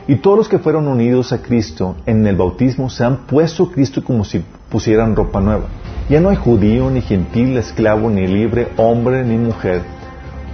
Y 0.07 0.15
todos 0.15 0.37
los 0.37 0.49
que 0.49 0.59
fueron 0.59 0.87
unidos 0.87 1.31
a 1.31 1.41
Cristo 1.41 1.95
en 2.05 2.25
el 2.25 2.35
bautismo 2.35 2.89
se 2.89 3.03
han 3.03 3.27
puesto 3.27 3.63
a 3.63 3.71
Cristo 3.71 4.03
como 4.03 4.23
si 4.23 4.43
pusieran 4.69 5.15
ropa 5.15 5.39
nueva. 5.39 5.65
Ya 6.09 6.19
no 6.19 6.29
hay 6.29 6.35
judío, 6.35 6.89
ni 6.89 7.01
gentil, 7.01 7.55
esclavo, 7.57 8.09
ni 8.09 8.27
libre, 8.27 8.69
hombre, 8.77 9.23
ni 9.23 9.37
mujer, 9.37 9.81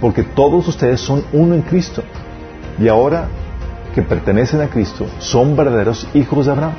porque 0.00 0.22
todos 0.22 0.68
ustedes 0.68 1.00
son 1.00 1.24
uno 1.32 1.54
en 1.54 1.62
Cristo. 1.62 2.02
Y 2.78 2.88
ahora 2.88 3.28
que 3.94 4.02
pertenecen 4.02 4.60
a 4.60 4.68
Cristo, 4.68 5.06
son 5.18 5.56
verdaderos 5.56 6.06
hijos 6.14 6.46
de 6.46 6.52
Abraham. 6.52 6.74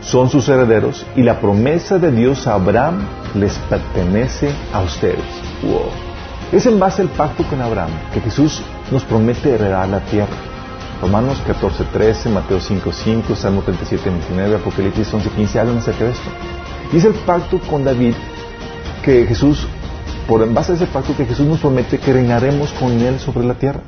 Son 0.00 0.28
sus 0.28 0.48
herederos 0.48 1.06
y 1.16 1.22
la 1.22 1.40
promesa 1.40 1.98
de 1.98 2.12
Dios 2.12 2.46
a 2.46 2.54
Abraham 2.54 3.06
les 3.34 3.54
pertenece 3.70 4.50
a 4.72 4.82
ustedes. 4.82 5.24
Es 6.52 6.66
en 6.66 6.78
base 6.78 7.00
al 7.00 7.08
pacto 7.08 7.42
con 7.44 7.60
Abraham 7.62 7.90
que 8.12 8.20
Jesús 8.20 8.62
nos 8.90 9.02
promete 9.02 9.54
heredar 9.54 9.88
la 9.88 10.00
tierra. 10.00 10.53
Romanos 11.00 11.42
14:13, 11.46 12.30
Mateo 12.30 12.58
5:5, 12.60 13.34
Salmo 13.34 13.62
37:29, 13.62 14.56
Apocalipsis 14.56 15.12
11:15 15.12 15.58
hablan 15.60 15.78
acerca 15.78 16.04
de 16.04 16.10
esto. 16.10 16.30
Y 16.92 16.96
es 16.98 17.04
el 17.04 17.14
pacto 17.14 17.58
con 17.60 17.84
David 17.84 18.14
que 19.02 19.26
Jesús, 19.26 19.66
por 20.26 20.42
en 20.42 20.54
base 20.54 20.72
a 20.72 20.74
ese 20.76 20.86
pacto 20.86 21.16
que 21.16 21.26
Jesús 21.26 21.46
nos 21.46 21.60
promete 21.60 21.98
que 21.98 22.12
reinaremos 22.12 22.72
con 22.72 22.92
Él 22.92 23.18
sobre 23.18 23.44
la 23.46 23.54
tierra. 23.54 23.80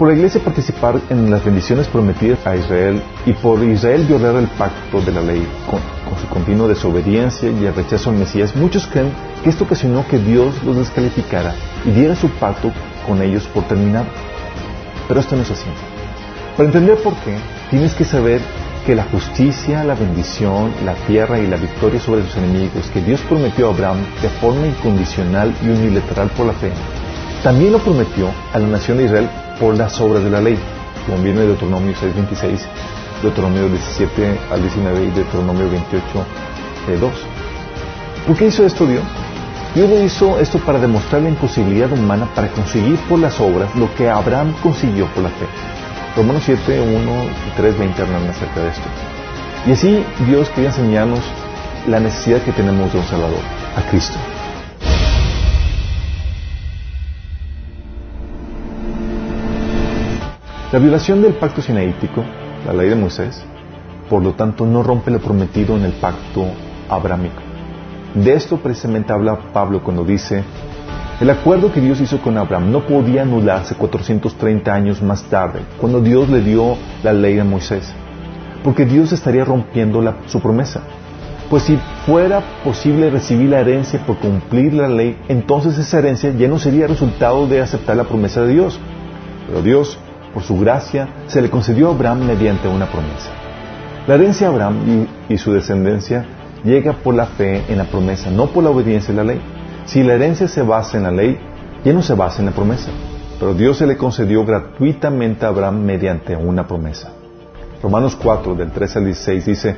Por 0.00 0.08
la 0.08 0.14
iglesia 0.14 0.40
participar 0.42 0.98
en 1.10 1.30
las 1.30 1.44
bendiciones 1.44 1.86
prometidas 1.86 2.46
a 2.46 2.56
Israel 2.56 3.02
y 3.26 3.34
por 3.34 3.62
Israel 3.62 4.06
violar 4.08 4.36
el 4.36 4.48
pacto 4.48 5.02
de 5.02 5.12
la 5.12 5.20
ley 5.20 5.46
con, 5.66 5.78
con 6.08 6.19
continua 6.32 6.68
desobediencia 6.68 7.50
y 7.50 7.66
el 7.66 7.74
rechazo 7.74 8.10
al 8.10 8.16
Mesías, 8.16 8.56
muchos 8.56 8.86
creen 8.86 9.12
que 9.42 9.50
esto 9.50 9.64
ocasionó 9.64 10.06
que 10.06 10.18
Dios 10.18 10.62
los 10.64 10.76
descalificara 10.76 11.54
y 11.84 11.90
diera 11.90 12.16
su 12.16 12.28
pacto 12.28 12.72
con 13.06 13.20
ellos 13.20 13.46
por 13.48 13.64
terminado. 13.64 14.06
Pero 15.08 15.20
esto 15.20 15.36
no 15.36 15.42
es 15.42 15.50
así. 15.50 15.66
Para 16.56 16.68
entender 16.68 16.98
por 17.02 17.14
qué, 17.16 17.36
tienes 17.70 17.94
que 17.94 18.04
saber 18.04 18.40
que 18.86 18.94
la 18.94 19.04
justicia, 19.04 19.84
la 19.84 19.94
bendición, 19.94 20.72
la 20.84 20.94
tierra 21.06 21.38
y 21.38 21.46
la 21.46 21.56
victoria 21.56 22.00
sobre 22.00 22.24
sus 22.24 22.36
enemigos 22.36 22.88
que 22.92 23.02
Dios 23.02 23.20
prometió 23.28 23.68
a 23.68 23.74
Abraham 23.74 23.98
de 24.22 24.28
forma 24.28 24.66
incondicional 24.66 25.54
y 25.62 25.68
unilateral 25.68 26.30
por 26.30 26.46
la 26.46 26.52
fe, 26.54 26.70
también 27.42 27.72
lo 27.72 27.78
prometió 27.78 28.28
a 28.52 28.58
la 28.58 28.66
nación 28.66 28.98
de 28.98 29.04
Israel 29.04 29.28
por 29.58 29.76
las 29.76 30.00
obras 30.00 30.24
de 30.24 30.30
la 30.30 30.40
ley, 30.40 30.58
como 31.06 31.22
viene 31.22 31.40
de 31.40 31.48
Deuteronomio 31.48 31.94
6.26, 31.94 32.60
Deuteronomio 33.22 33.68
17 33.68 34.38
al 34.50 34.62
19 34.62 35.04
y 35.04 35.10
Deuteronomio 35.10 35.70
28, 35.70 36.02
2. 37.00 37.12
¿Por 38.26 38.36
qué 38.36 38.46
hizo 38.46 38.64
esto 38.64 38.86
Dios? 38.86 39.02
Dios 39.74 39.88
lo 39.88 40.02
hizo 40.02 40.38
esto 40.40 40.58
para 40.58 40.78
demostrar 40.80 41.22
la 41.22 41.28
imposibilidad 41.28 41.92
humana 41.92 42.28
para 42.34 42.48
conseguir 42.48 42.96
por 43.08 43.20
las 43.20 43.38
obras 43.38 43.74
lo 43.76 43.94
que 43.94 44.08
Abraham 44.10 44.54
consiguió 44.62 45.06
por 45.08 45.22
la 45.22 45.28
fe. 45.30 45.46
Romanos 46.16 46.42
7, 46.44 46.80
1 46.80 47.24
y 47.48 47.56
3, 47.56 47.78
20 47.78 48.02
hablan 48.02 48.28
acerca 48.28 48.60
de 48.60 48.68
esto. 48.68 48.88
Y 49.66 49.72
así 49.72 50.04
Dios 50.26 50.48
quería 50.50 50.70
enseñarnos 50.70 51.20
la 51.86 52.00
necesidad 52.00 52.42
que 52.42 52.52
tenemos 52.52 52.92
de 52.92 52.98
un 52.98 53.04
Salvador, 53.04 53.38
a 53.76 53.90
Cristo. 53.90 54.18
La 60.72 60.78
violación 60.78 61.22
del 61.22 61.34
pacto 61.34 61.62
sinaítico, 61.62 62.24
la 62.66 62.72
ley 62.72 62.88
de 62.88 62.96
Moisés, 62.96 63.42
por 64.08 64.22
lo 64.22 64.32
tanto 64.32 64.66
no 64.66 64.82
rompe 64.82 65.10
lo 65.10 65.20
prometido 65.20 65.76
en 65.76 65.84
el 65.84 65.92
pacto 65.92 66.46
abrámico. 66.88 67.40
De 68.14 68.32
esto 68.32 68.56
precisamente 68.56 69.12
habla 69.12 69.38
Pablo 69.52 69.82
cuando 69.82 70.04
dice, 70.04 70.42
el 71.20 71.30
acuerdo 71.30 71.72
que 71.72 71.80
Dios 71.80 72.00
hizo 72.00 72.20
con 72.20 72.38
Abraham 72.38 72.72
no 72.72 72.86
podía 72.86 73.22
anularse 73.22 73.74
430 73.74 74.72
años 74.74 75.02
más 75.02 75.22
tarde, 75.24 75.60
cuando 75.78 76.00
Dios 76.00 76.28
le 76.28 76.40
dio 76.40 76.76
la 77.02 77.12
ley 77.12 77.38
a 77.38 77.44
Moisés, 77.44 77.92
porque 78.64 78.84
Dios 78.84 79.12
estaría 79.12 79.44
rompiendo 79.44 80.02
su 80.26 80.40
promesa. 80.40 80.80
Pues 81.50 81.64
si 81.64 81.78
fuera 82.06 82.42
posible 82.64 83.10
recibir 83.10 83.50
la 83.50 83.60
herencia 83.60 83.98
por 84.06 84.16
cumplir 84.18 84.72
la 84.72 84.88
ley, 84.88 85.18
entonces 85.28 85.76
esa 85.78 85.98
herencia 85.98 86.32
ya 86.32 86.48
no 86.48 86.58
sería 86.58 86.86
resultado 86.86 87.46
de 87.46 87.60
aceptar 87.60 87.96
la 87.96 88.04
promesa 88.04 88.42
de 88.42 88.52
Dios. 88.52 88.80
Pero 89.46 89.60
Dios, 89.60 89.98
por 90.32 90.42
su 90.42 90.58
gracia, 90.58 91.08
se 91.26 91.42
le 91.42 91.50
concedió 91.50 91.88
a 91.88 91.94
Abraham 91.94 92.26
mediante 92.26 92.68
una 92.68 92.86
promesa. 92.86 93.30
La 94.06 94.14
herencia 94.14 94.46
a 94.46 94.50
Abraham 94.50 95.06
y, 95.28 95.38
su 95.38 95.52
descendencia 95.52 96.24
llega 96.64 96.94
por 96.94 97.14
la 97.14 97.26
fe 97.26 97.64
en 97.68 97.78
la 97.78 97.84
promesa, 97.84 98.30
no 98.30 98.46
por 98.48 98.64
la 98.64 98.70
obediencia 98.70 99.12
a 99.12 99.16
la 99.18 99.24
ley. 99.24 99.40
Si 99.84 100.02
la 100.02 100.14
herencia 100.14 100.48
se 100.48 100.62
basa 100.62 100.96
en 100.96 101.04
la 101.04 101.10
ley, 101.10 101.38
ya 101.84 101.92
no 101.92 102.02
se 102.02 102.14
basa 102.14 102.40
en 102.40 102.46
la 102.46 102.52
promesa. 102.52 102.90
Pero 103.38 103.54
Dios 103.54 103.78
se 103.78 103.86
le 103.86 103.96
concedió 103.96 104.44
gratuitamente 104.44 105.44
a 105.44 105.48
Abraham 105.48 105.82
mediante 105.82 106.36
una 106.36 106.66
promesa. 106.66 107.12
Romanos 107.82 108.16
4, 108.16 108.54
del 108.54 108.70
13 108.70 108.98
al 108.98 109.04
16 109.06 109.46
dice, 109.46 109.76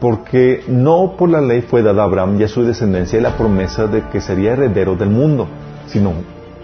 porque 0.00 0.64
no 0.68 1.14
por 1.16 1.28
la 1.28 1.40
ley 1.40 1.62
fue 1.62 1.82
dada 1.82 2.02
a 2.02 2.06
Abraham 2.06 2.40
y 2.40 2.44
a 2.44 2.48
su 2.48 2.64
descendencia 2.64 3.20
la 3.20 3.36
promesa 3.36 3.86
de 3.86 4.08
que 4.08 4.20
sería 4.20 4.52
heredero 4.52 4.96
del 4.96 5.10
mundo, 5.10 5.46
sino 5.86 6.12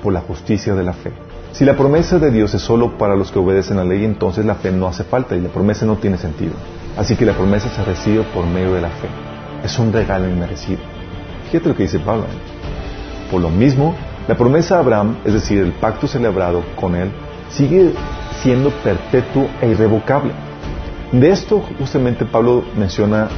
por 0.03 0.13
la 0.13 0.21
justicia 0.21 0.75
de 0.75 0.83
la 0.83 0.93
fe. 0.93 1.13
Si 1.53 1.65
la 1.65 1.77
promesa 1.77 2.19
de 2.19 2.31
Dios 2.31 2.55
es 2.55 2.63
solo 2.63 2.99
para 2.99 3.17
los 3.17 3.33
que 3.33 3.39
obedecen 3.39 3.79
la 3.79 3.85
ley, 3.85 4.05
entonces 4.05 4.45
la 4.45 4.55
fe 4.55 4.71
no 4.71 4.87
hace 4.87 5.05
falta 5.05 5.37
y 5.37 5.41
la 5.41 5.49
promesa 5.49 5.87
no 5.87 5.97
tiene 5.97 6.19
sentido. 6.19 6.53
Así 6.97 7.17
que 7.17 7.25
la 7.25 7.33
promesa 7.33 7.69
se 7.69 7.85
recibe 7.85 8.23
por 8.35 8.47
medio 8.47 8.75
de 8.75 8.81
la 8.81 8.91
fe. 8.91 9.09
Es 9.65 9.79
un 9.79 9.93
regalo 9.93 10.29
inmerecido. 10.29 10.81
Fíjate 11.51 11.69
lo 11.69 11.75
que 11.75 11.85
dice 11.85 11.99
Pablo. 11.99 12.27
Por 13.31 13.41
lo 13.41 13.51
mismo, 13.51 13.95
la 14.29 14.37
promesa 14.37 14.77
a 14.77 14.81
Abraham, 14.81 15.17
es 15.25 15.33
decir, 15.33 15.59
el 15.59 15.73
pacto 15.73 16.07
celebrado 16.07 16.63
con 16.77 16.95
él, 16.95 17.11
sigue 17.51 17.93
siendo 18.43 18.71
perpetuo 18.71 19.49
e 19.61 19.69
irrevocable 19.69 20.33
de 21.13 21.31
esto 21.31 21.65
justamente 21.79 22.27
Pablo 22.27 22.65
menciona 22.77 23.29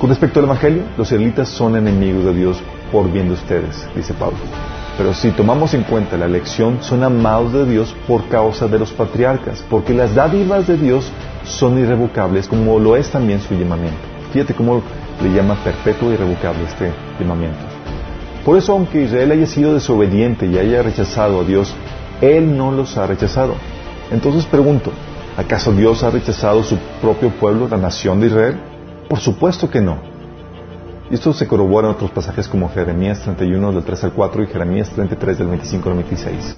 con 0.00 0.08
respecto 0.10 0.40
al 0.40 0.46
Evangelio, 0.46 0.82
los 0.96 1.08
israelitas 1.08 1.48
son 1.48 1.76
enemigos 1.76 2.24
de 2.24 2.34
Dios 2.34 2.60
por 2.90 3.10
bien 3.10 3.28
de 3.28 3.34
ustedes, 3.34 3.88
dice 3.94 4.14
Pablo. 4.14 4.38
Pero 4.98 5.14
si 5.14 5.30
tomamos 5.30 5.72
en 5.72 5.84
cuenta 5.84 6.18
la 6.18 6.26
elección, 6.26 6.78
son 6.82 7.04
amados 7.04 7.52
de 7.54 7.64
Dios 7.64 7.94
por 8.06 8.28
causa 8.28 8.68
de 8.68 8.78
los 8.78 8.90
patriarcas, 8.92 9.64
porque 9.70 9.94
las 9.94 10.14
dádivas 10.14 10.66
de 10.66 10.76
Dios 10.76 11.10
son 11.44 11.78
irrevocables, 11.78 12.48
como 12.48 12.78
lo 12.78 12.96
es 12.96 13.08
también 13.08 13.40
su 13.40 13.54
llamamiento. 13.54 14.00
Fíjate 14.32 14.54
cómo 14.54 14.82
le 15.22 15.32
llama 15.32 15.54
perpetuo 15.64 16.10
e 16.10 16.14
irrevocable 16.14 16.64
este 16.64 16.92
llamamiento. 17.18 17.60
Por 18.44 18.58
eso, 18.58 18.72
aunque 18.72 19.04
Israel 19.04 19.30
haya 19.30 19.46
sido 19.46 19.72
desobediente 19.72 20.46
y 20.46 20.58
haya 20.58 20.82
rechazado 20.82 21.40
a 21.40 21.44
Dios, 21.44 21.72
Él 22.20 22.58
no 22.58 22.72
los 22.72 22.98
ha 22.98 23.06
rechazado. 23.06 23.54
Entonces 24.10 24.44
pregunto, 24.46 24.92
¿Acaso 25.38 25.72
Dios 25.72 26.02
ha 26.02 26.10
rechazado 26.10 26.64
su 26.64 26.76
propio 27.00 27.30
pueblo, 27.30 27.68
la 27.68 27.76
nación 27.76 28.18
de 28.18 28.26
Israel? 28.26 28.60
Por 29.08 29.20
supuesto 29.20 29.70
que 29.70 29.80
no. 29.80 30.07
Y 31.10 31.14
esto 31.14 31.32
se 31.32 31.46
corrobora 31.46 31.88
en 31.88 31.94
otros 31.94 32.10
pasajes 32.10 32.46
como 32.48 32.68
Jeremías 32.68 33.20
31 33.20 33.72
del 33.72 33.82
3 33.82 34.04
al 34.04 34.12
4 34.12 34.42
y 34.42 34.46
Jeremías 34.46 34.90
33 34.90 35.38
del 35.38 35.48
25 35.48 35.88
al 35.88 35.94
26. 35.96 36.56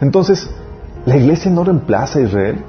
Entonces, 0.00 0.48
¿la 1.04 1.16
iglesia 1.16 1.50
no 1.50 1.64
reemplaza 1.64 2.20
a 2.20 2.22
Israel? 2.22 2.62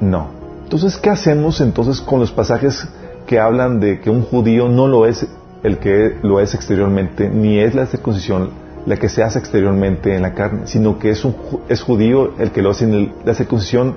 No. 0.00 0.26
Entonces, 0.64 0.96
¿qué 0.96 1.10
hacemos 1.10 1.60
entonces 1.60 2.00
con 2.00 2.18
los 2.18 2.32
pasajes 2.32 2.88
que 3.26 3.38
hablan 3.38 3.78
de 3.78 4.00
que 4.00 4.10
un 4.10 4.22
judío 4.22 4.68
no 4.68 4.88
lo 4.88 5.06
es 5.06 5.24
el 5.62 5.78
que 5.78 6.18
lo 6.22 6.40
es 6.40 6.54
exteriormente, 6.54 7.30
ni 7.30 7.60
es 7.60 7.76
la 7.76 7.86
circuncisión 7.86 8.50
la 8.84 8.96
que 8.96 9.08
se 9.08 9.22
hace 9.22 9.38
exteriormente 9.38 10.16
en 10.16 10.22
la 10.22 10.34
carne, 10.34 10.62
sino 10.64 10.98
que 10.98 11.10
es, 11.10 11.24
un, 11.24 11.36
es 11.68 11.82
judío 11.82 12.32
el 12.38 12.50
que 12.50 12.62
lo 12.62 12.70
hace 12.70 12.84
en 12.84 13.12
la 13.24 13.34
circuncisión 13.34 13.94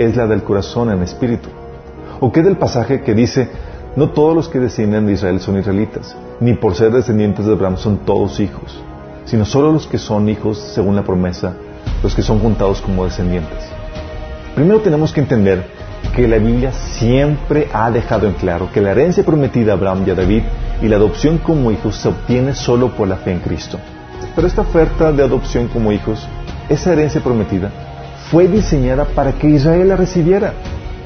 es 0.00 0.16
la 0.16 0.26
del 0.26 0.42
corazón, 0.42 0.90
en 0.90 1.02
espíritu. 1.02 1.50
¿O 2.20 2.32
qué 2.32 2.42
del 2.42 2.56
pasaje 2.56 3.02
que 3.02 3.14
dice, 3.14 3.50
no 3.96 4.10
todos 4.10 4.34
los 4.34 4.48
que 4.48 4.58
descienden 4.58 5.06
de 5.06 5.12
Israel 5.12 5.40
son 5.40 5.58
israelitas, 5.58 6.16
ni 6.40 6.54
por 6.54 6.74
ser 6.74 6.90
descendientes 6.90 7.44
de 7.44 7.52
Abraham 7.52 7.76
son 7.76 7.98
todos 7.98 8.40
hijos, 8.40 8.82
sino 9.26 9.44
solo 9.44 9.72
los 9.72 9.86
que 9.86 9.98
son 9.98 10.30
hijos 10.30 10.58
según 10.58 10.96
la 10.96 11.02
promesa, 11.02 11.54
los 12.02 12.14
que 12.14 12.22
son 12.22 12.38
juntados 12.38 12.80
como 12.80 13.04
descendientes? 13.04 13.68
Primero 14.54 14.80
tenemos 14.80 15.12
que 15.12 15.20
entender 15.20 15.66
que 16.16 16.26
la 16.26 16.38
Biblia 16.38 16.72
siempre 16.72 17.68
ha 17.74 17.90
dejado 17.90 18.26
en 18.26 18.32
claro 18.32 18.70
que 18.72 18.80
la 18.80 18.92
herencia 18.92 19.22
prometida 19.22 19.72
a 19.72 19.74
Abraham 19.74 20.04
y 20.06 20.10
a 20.10 20.14
David 20.14 20.44
y 20.80 20.88
la 20.88 20.96
adopción 20.96 21.36
como 21.36 21.72
hijos 21.72 21.96
se 21.96 22.08
obtiene 22.08 22.54
solo 22.54 22.88
por 22.96 23.06
la 23.06 23.16
fe 23.16 23.32
en 23.32 23.40
Cristo. 23.40 23.78
Pero 24.34 24.46
esta 24.46 24.62
oferta 24.62 25.12
de 25.12 25.22
adopción 25.22 25.68
como 25.68 25.92
hijos, 25.92 26.26
esa 26.70 26.94
herencia 26.94 27.20
prometida, 27.20 27.70
fue 28.30 28.46
diseñada 28.46 29.06
para 29.06 29.32
que 29.32 29.48
Israel 29.48 29.88
la 29.88 29.96
recibiera. 29.96 30.54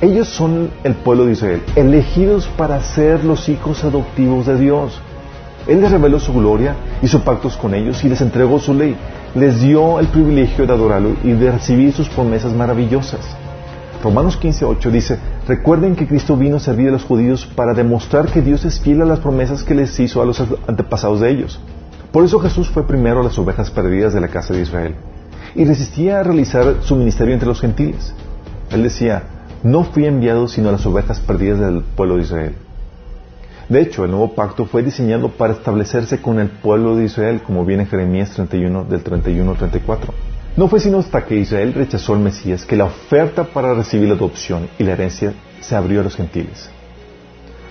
Ellos 0.03 0.29
son 0.29 0.71
el 0.85 0.95
pueblo 0.95 1.25
de 1.25 1.33
Israel, 1.33 1.63
elegidos 1.75 2.47
para 2.59 2.83
ser 2.83 3.25
los 3.25 3.49
hijos 3.49 3.83
adoptivos 3.83 4.45
de 4.47 4.59
Dios. 4.59 5.01
Él 5.67 5.81
les 5.81 5.91
reveló 5.91 6.21
su 6.21 6.35
gloria, 6.35 6.77
hizo 7.01 7.21
pactos 7.21 7.57
con 7.57 7.73
ellos 7.73 8.05
y 8.05 8.11
les 8.11 8.21
entregó 8.21 8.61
su 8.61 8.75
ley. 8.75 8.95
Les 9.35 9.63
dio 9.63 9.99
el 9.99 10.09
privilegio 10.09 10.67
de 10.67 10.75
adorarlo 10.75 11.17
y 11.25 11.33
de 11.33 11.51
recibir 11.51 11.95
sus 11.95 12.11
promesas 12.11 12.53
maravillosas. 12.53 13.21
Romanos 14.03 14.39
15.8 14.39 14.91
dice, 14.91 15.19
recuerden 15.49 15.97
que 15.97 16.07
Cristo 16.07 16.37
vino 16.37 16.57
a 16.57 16.61
servir 16.61 16.89
a 16.89 16.93
los 16.93 17.05
judíos 17.05 17.47
para 17.47 17.73
demostrar 17.73 18.27
que 18.27 18.43
Dios 18.43 18.67
es 18.67 18.79
fiel 18.79 19.01
a 19.01 19.07
las 19.07 19.21
promesas 19.21 19.63
que 19.63 19.75
les 19.75 19.99
hizo 19.99 20.21
a 20.21 20.27
los 20.27 20.45
antepasados 20.67 21.21
de 21.21 21.31
ellos. 21.31 21.59
Por 22.13 22.23
eso 22.23 22.39
Jesús 22.39 22.69
fue 22.69 22.87
primero 22.87 23.21
a 23.21 23.25
las 23.25 23.39
ovejas 23.39 23.71
perdidas 23.71 24.13
de 24.13 24.21
la 24.21 24.29
casa 24.29 24.53
de 24.53 24.61
Israel 24.61 24.95
y 25.55 25.65
resistía 25.65 26.21
a 26.21 26.23
realizar 26.23 26.77
su 26.83 26.97
ministerio 26.97 27.35
entre 27.35 27.49
los 27.49 27.61
gentiles. 27.61 28.15
Él 28.71 28.83
decía, 28.83 29.23
no 29.63 29.85
fui 29.85 30.07
enviado 30.07 30.49
sino 30.49 30.69
a 30.69 30.73
las 30.73 30.85
ovejas 30.87 31.21
perdidas 31.21 31.61
del 31.61 31.83
pueblo 31.83 32.17
de 32.17 32.23
Israel. 32.23 32.55
De 33.69 33.81
hecho, 33.81 34.05
el 34.05 34.11
nuevo 34.11 34.35
pacto 34.35 34.67
fue 34.67 34.83
diseñado 34.83 35.31
para 35.31 35.55
establecerse 35.55 36.21
con 36.21 36.39
el 36.39 36.49
pueblo 36.49 36.97
de 36.97 37.05
Israel, 37.05 37.41
como 37.43 37.65
viene 37.65 37.85
en 37.85 37.89
Jeremías 37.89 38.31
31 38.31 38.85
del 38.85 39.03
31 39.03 39.51
al 39.51 39.57
34. 39.57 40.13
No 40.57 40.69
fue 40.69 40.81
sino 40.81 40.99
hasta 40.99 41.25
que 41.25 41.37
Israel 41.37 41.73
rechazó 41.73 42.13
al 42.13 42.21
Mesías 42.21 42.65
que 42.65 42.77
la 42.77 42.85
oferta 42.85 43.45
para 43.45 43.75
recibir 43.75 44.09
la 44.09 44.15
adopción 44.15 44.69
y 44.79 44.85
la 44.85 44.93
herencia 44.93 45.33
se 45.61 45.75
abrió 45.75 46.01
a 46.01 46.05
los 46.05 46.15
gentiles. 46.15 46.71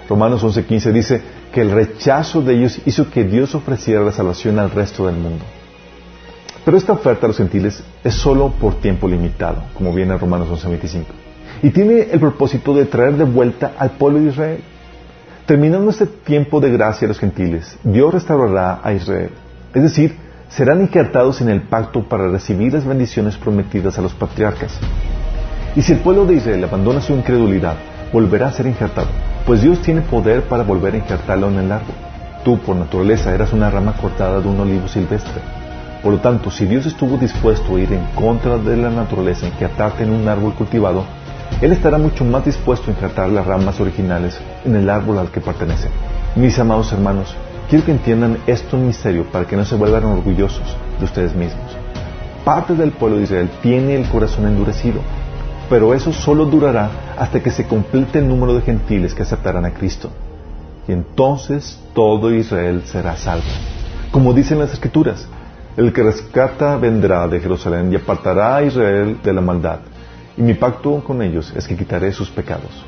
Romanos 0.10 0.44
11:15 0.44 0.92
dice 0.92 1.22
que 1.54 1.62
el 1.62 1.72
rechazo 1.72 2.42
de 2.42 2.56
ellos 2.56 2.82
hizo 2.86 3.10
que 3.10 3.24
Dios 3.24 3.56
ofreciera 3.56 4.02
la 4.02 4.12
salvación 4.12 4.60
al 4.60 4.72
resto 4.72 5.06
del 5.06 5.16
mundo. 5.16 5.46
Pero 6.66 6.78
esta 6.78 6.94
oferta 6.94 7.26
a 7.26 7.28
los 7.28 7.38
gentiles 7.38 7.84
es 8.04 8.14
solo 8.14 8.52
por 8.52 8.76
tiempo 8.76 9.08
limitado, 9.08 9.64
como 9.74 9.94
viene 9.94 10.14
en 10.14 10.20
Romanos 10.20 10.48
11:25. 10.50 11.06
Y 11.62 11.70
tiene 11.72 12.08
el 12.12 12.20
propósito 12.20 12.74
de 12.74 12.86
traer 12.86 13.16
de 13.16 13.24
vuelta 13.24 13.74
al 13.78 13.92
pueblo 13.92 14.20
de 14.20 14.30
Israel. 14.30 14.64
Terminando 15.46 15.90
este 15.90 16.06
tiempo 16.06 16.60
de 16.60 16.72
gracia 16.72 17.06
a 17.06 17.10
los 17.10 17.20
gentiles, 17.20 17.78
Dios 17.84 18.14
restaurará 18.14 18.80
a 18.84 18.94
Israel. 18.94 19.32
Es 19.74 19.84
decir, 19.84 20.16
serán 20.50 20.82
injertados 20.82 21.42
en 21.42 21.50
el 21.50 21.62
pacto 21.64 22.04
para 22.08 22.30
recibir 22.30 22.74
las 22.74 22.86
bendiciones 22.86 23.38
prometidas 23.38 23.98
a 23.98 24.02
los 24.02 24.14
patriarcas. 24.14 24.80
Y 25.76 25.82
si 25.82 25.94
el 25.94 26.00
pueblo 26.00 26.26
de 26.26 26.36
Israel 26.36 26.64
abandona 26.64 27.02
su 27.02 27.14
incredulidad, 27.14 27.76
volverá 28.14 28.48
a 28.48 28.54
ser 28.54 28.68
injertado 28.68 29.10
pues 29.46 29.62
Dios 29.62 29.82
tiene 29.82 30.02
poder 30.02 30.44
para 30.44 30.64
volver 30.64 30.94
a 30.94 30.98
injertarlo 30.98 31.50
en 31.50 31.60
el 31.60 31.72
árbol. 31.72 31.96
Tú, 32.46 32.60
por 32.60 32.76
naturaleza, 32.76 33.34
eras 33.34 33.54
una 33.54 33.70
rama 33.70 33.96
cortada 33.98 34.40
de 34.40 34.48
un 34.48 34.60
olivo 34.60 34.88
silvestre. 34.88 35.42
Por 36.04 36.14
lo 36.14 36.20
tanto, 36.20 36.52
si 36.52 36.66
Dios 36.66 36.86
estuvo 36.86 37.18
dispuesto 37.18 37.76
a 37.76 37.80
ir 37.80 37.94
en 37.94 38.06
contra 38.14 38.58
de 38.58 38.78
la 38.78 38.90
naturaleza, 38.90 39.48
injertarte 39.48 40.04
en 40.04 40.12
un 40.12 40.28
árbol 40.28 40.54
cultivado, 40.54 41.06
Él 41.62 41.72
estará 41.72 41.98
mucho 41.98 42.26
más 42.26 42.46
dispuesto 42.46 42.88
a 42.88 42.94
injertar 42.94 43.30
las 43.30 43.48
ramas 43.48 43.80
originales 43.80 44.40
en 44.66 44.76
el 44.76 44.90
árbol 44.90 45.18
al 45.18 45.32
que 45.32 45.42
pertenece. 45.42 45.88
Mis 46.36 46.60
amados 46.60 46.92
hermanos, 46.92 47.34
quiero 47.70 47.86
que 47.86 47.92
entiendan 47.92 48.38
esto 48.46 48.78
en 48.78 48.88
misterio 48.88 49.26
para 49.32 49.46
que 49.46 49.56
no 49.56 49.66
se 49.66 49.76
vuelvan 49.76 50.04
orgullosos 50.04 50.76
de 51.00 51.06
ustedes 51.06 51.34
mismos. 51.34 51.78
Parte 52.44 52.76
del 52.76 52.92
pueblo 52.92 53.18
de 53.18 53.24
Israel 53.24 53.50
tiene 53.62 53.96
el 53.96 54.08
corazón 54.10 54.46
endurecido 54.46 55.00
pero 55.70 55.94
eso 55.94 56.12
solo 56.12 56.46
durará 56.46 57.16
hasta 57.18 57.42
que 57.42 57.52
se 57.52 57.66
complete 57.66 58.20
el 58.20 58.28
número 58.28 58.54
de 58.54 58.62
gentiles 58.62 59.14
que 59.14 59.24
aceptarán 59.24 59.66
a 59.66 59.74
Cristo. 59.74 60.10
Y 60.88 60.92
entonces 60.92 61.80
todo 61.94 62.32
Israel 62.32 62.84
será 62.86 63.16
salvo. 63.16 63.48
Como 64.12 64.34
dicen 64.34 64.60
las 64.60 64.74
Escrituras, 64.74 65.28
el 65.76 65.92
que 65.92 66.04
rescata 66.04 66.78
vendrá 66.78 67.28
de 67.28 67.40
Jerusalén 67.40 67.92
y 67.92 67.96
apartará 67.96 68.58
a 68.58 68.64
Israel 68.64 69.18
de 69.24 69.34
la 69.34 69.42
maldad. 69.42 69.80
Y 70.38 70.42
mi 70.42 70.54
pacto 70.54 71.04
con 71.04 71.22
ellos 71.22 71.54
es 71.56 71.68
que 71.68 71.76
quitaré 71.76 72.12
sus 72.12 72.30
pecados. 72.30 72.86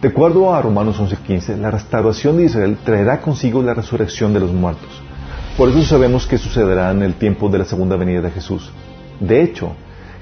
De 0.00 0.08
acuerdo 0.08 0.54
a 0.54 0.60
Romanos 0.60 1.00
11:15, 1.00 1.56
la 1.56 1.70
restauración 1.70 2.36
de 2.36 2.44
Israel 2.44 2.76
traerá 2.84 3.20
consigo 3.20 3.62
la 3.62 3.74
resurrección 3.74 4.34
de 4.34 4.40
los 4.40 4.52
muertos. 4.52 4.90
Por 5.56 5.68
eso 5.68 5.82
sabemos 5.82 6.26
que 6.26 6.36
sucederá 6.36 6.90
en 6.90 7.02
el 7.02 7.14
tiempo 7.14 7.48
de 7.48 7.58
la 7.58 7.64
segunda 7.64 7.96
venida 7.96 8.20
de 8.20 8.30
Jesús. 8.30 8.70
De 9.20 9.42
hecho, 9.42 9.72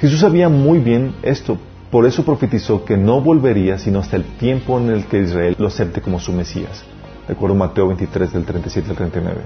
Jesús 0.01 0.21
sabía 0.21 0.49
muy 0.49 0.79
bien 0.79 1.15
esto, 1.23 1.59
por 1.91 2.07
eso 2.07 2.25
profetizó 2.25 2.85
que 2.85 2.97
no 2.97 3.21
volvería 3.21 3.79
sino 3.79 3.99
hasta 3.99 4.17
el 4.17 4.25
tiempo 4.25 4.79
en 4.79 4.91
el 4.91 5.07
que 5.07 5.21
Israel 5.21 5.57
lo 5.59 5.69
acepte 5.69 6.01
como 6.01 6.21
su 6.21 6.33
Mesías. 6.33 6.85
De 7.27 7.35
acuerdo 7.35 7.57
a 7.57 7.59
Mateo 7.59 7.89
23 7.89 8.33
del 8.33 8.45
37 8.45 8.91
al 8.91 8.97
39. 8.97 9.41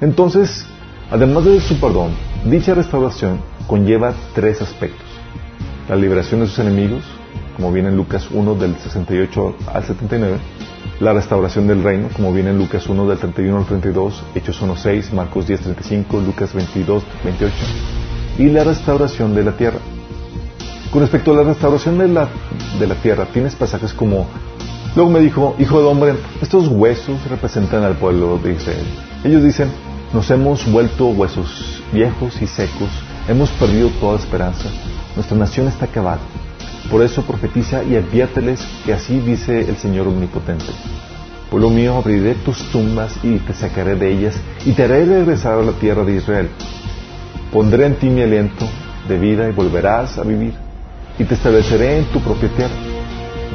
Entonces, 0.00 0.66
además 1.10 1.44
de 1.44 1.60
su 1.60 1.78
perdón, 1.80 2.12
dicha 2.44 2.74
restauración 2.74 3.40
conlleva 3.66 4.14
tres 4.34 4.60
aspectos. 4.62 5.06
La 5.88 5.96
liberación 5.96 6.40
de 6.40 6.46
sus 6.46 6.58
enemigos, 6.58 7.02
como 7.56 7.72
viene 7.72 7.88
en 7.88 7.96
Lucas 7.96 8.28
1 8.30 8.54
del 8.54 8.76
68 8.76 9.56
al 9.72 9.84
79, 9.84 10.38
la 11.00 11.12
restauración 11.12 11.66
del 11.66 11.82
reino, 11.82 12.08
como 12.14 12.32
viene 12.32 12.50
en 12.50 12.58
Lucas 12.58 12.86
1 12.88 13.06
del 13.06 13.18
31 13.18 13.58
al 13.58 13.66
32, 13.66 14.22
Hechos 14.34 14.60
1, 14.60 14.76
6, 14.76 15.12
Marcos 15.12 15.46
10, 15.46 15.60
35, 15.60 16.20
Lucas 16.20 16.52
22, 16.52 17.02
28, 17.24 17.54
y 18.38 18.50
la 18.50 18.64
restauración 18.64 19.34
de 19.34 19.44
la 19.44 19.52
tierra. 19.56 19.78
Con 20.90 21.02
respecto 21.02 21.32
a 21.32 21.36
la 21.36 21.42
restauración 21.42 21.98
de 21.98 22.08
la, 22.08 22.28
de 22.78 22.86
la 22.86 22.94
tierra, 22.96 23.26
tienes 23.32 23.54
pasajes 23.54 23.92
como, 23.92 24.26
luego 24.96 25.10
me 25.10 25.20
dijo, 25.20 25.54
hijo 25.58 25.80
de 25.80 25.86
hombre, 25.86 26.14
estos 26.40 26.68
huesos 26.68 27.18
representan 27.28 27.84
al 27.84 27.96
pueblo 27.96 28.38
de 28.38 28.54
Israel. 28.54 28.86
Ellos 29.22 29.42
dicen, 29.42 29.68
nos 30.12 30.30
hemos 30.30 30.70
vuelto 30.70 31.06
huesos 31.08 31.82
viejos 31.92 32.40
y 32.40 32.46
secos, 32.46 32.88
hemos 33.28 33.50
perdido 33.50 33.90
toda 34.00 34.18
esperanza, 34.18 34.68
nuestra 35.14 35.36
nación 35.36 35.68
está 35.68 35.86
acabada. 35.86 36.20
Por 36.90 37.02
eso 37.02 37.22
profetiza 37.22 37.82
y 37.84 37.96
adviérteles 37.96 38.66
que 38.84 38.94
así 38.94 39.20
dice 39.20 39.60
el 39.60 39.76
Señor 39.76 40.08
Omnipotente. 40.08 40.64
Pueblo 41.50 41.70
mío, 41.70 41.96
abriré 41.96 42.34
tus 42.34 42.58
tumbas 42.70 43.12
y 43.22 43.38
te 43.38 43.52
sacaré 43.52 43.96
de 43.96 44.10
ellas 44.10 44.36
y 44.64 44.72
te 44.72 44.84
haré 44.84 45.04
regresar 45.04 45.58
a 45.58 45.62
la 45.62 45.72
tierra 45.72 46.04
de 46.04 46.16
Israel. 46.16 46.48
Pondré 47.52 47.86
en 47.86 47.96
ti 47.96 48.08
mi 48.08 48.22
aliento 48.22 48.66
de 49.06 49.18
vida 49.18 49.48
y 49.48 49.52
volverás 49.52 50.18
a 50.18 50.22
vivir 50.22 50.54
y 51.18 51.24
te 51.24 51.34
estableceré 51.34 51.98
en 51.98 52.04
tu 52.06 52.20
propia 52.20 52.48
tierra. 52.50 52.74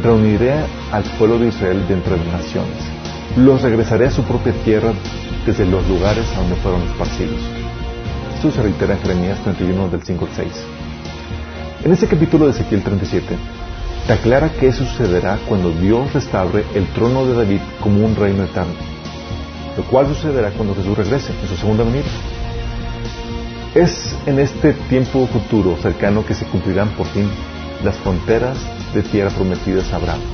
Reuniré 0.03 0.53
al 0.91 1.03
pueblo 1.17 1.39
de 1.39 1.47
Israel 1.47 1.87
de 1.87 1.93
entre 1.93 2.17
las 2.17 2.25
naciones. 2.27 3.02
Los 3.35 3.63
regresaré 3.63 4.05
a 4.05 4.11
su 4.11 4.21
propia 4.23 4.53
tierra 4.63 4.93
desde 5.43 5.65
los 5.65 5.87
lugares 5.87 6.23
a 6.35 6.41
donde 6.41 6.55
fueron 6.57 6.83
esparcidos. 6.83 7.39
Esto 8.35 8.51
se 8.51 8.61
reitera 8.61 8.93
en 8.93 9.01
Jeremías 9.01 9.39
31 9.43 9.89
del 9.89 10.03
5 10.03 10.25
al 10.25 10.31
6. 10.35 10.47
En 11.83 11.91
este 11.93 12.05
capítulo 12.05 12.45
de 12.45 12.51
Ezequiel 12.51 12.83
37, 12.83 13.35
te 14.05 14.13
aclara 14.13 14.51
qué 14.51 14.71
sucederá 14.71 15.39
cuando 15.47 15.71
Dios 15.71 16.13
restaure 16.13 16.63
el 16.75 16.85
trono 16.93 17.25
de 17.25 17.33
David 17.33 17.61
como 17.81 18.05
un 18.05 18.15
reino 18.15 18.43
eterno, 18.43 18.73
lo 19.77 19.83
cual 19.85 20.05
sucederá 20.05 20.51
cuando 20.51 20.75
Jesús 20.75 20.95
regrese 20.95 21.33
en 21.41 21.47
su 21.47 21.55
segunda 21.55 21.83
venida. 21.83 22.05
Es 23.73 24.15
en 24.27 24.37
este 24.37 24.73
tiempo 24.73 25.25
futuro 25.25 25.75
cercano 25.81 26.23
que 26.23 26.35
se 26.35 26.45
cumplirán 26.45 26.89
por 26.89 27.07
fin 27.07 27.27
las 27.83 27.95
fronteras 27.95 28.59
de 28.93 29.01
tierra 29.01 29.31
prometidas 29.31 29.91
a 29.91 29.95
Abraham. 29.95 30.32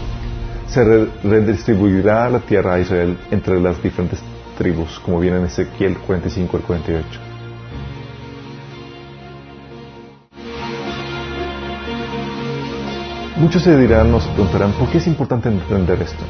Se 0.72 0.84
redistribuirá 1.24 2.30
la 2.30 2.40
tierra 2.42 2.76
a 2.76 2.80
Israel 2.80 3.18
entre 3.32 3.60
las 3.60 3.82
diferentes 3.82 4.20
tribus, 4.56 5.00
como 5.00 5.20
viene 5.20 5.38
en 5.38 5.46
Ezequiel 5.46 5.98
45 5.98 6.58
al 6.58 6.64
48. 6.64 7.08
Muchos 13.38 13.64
se 13.64 13.76
dirán, 13.78 14.12
nos 14.12 14.26
preguntarán, 14.28 14.74
¿por 14.74 14.90
qué 14.90 15.00
es 15.00 15.08
importante 15.08 15.50
entender 15.50 16.02
esto? 16.04 16.24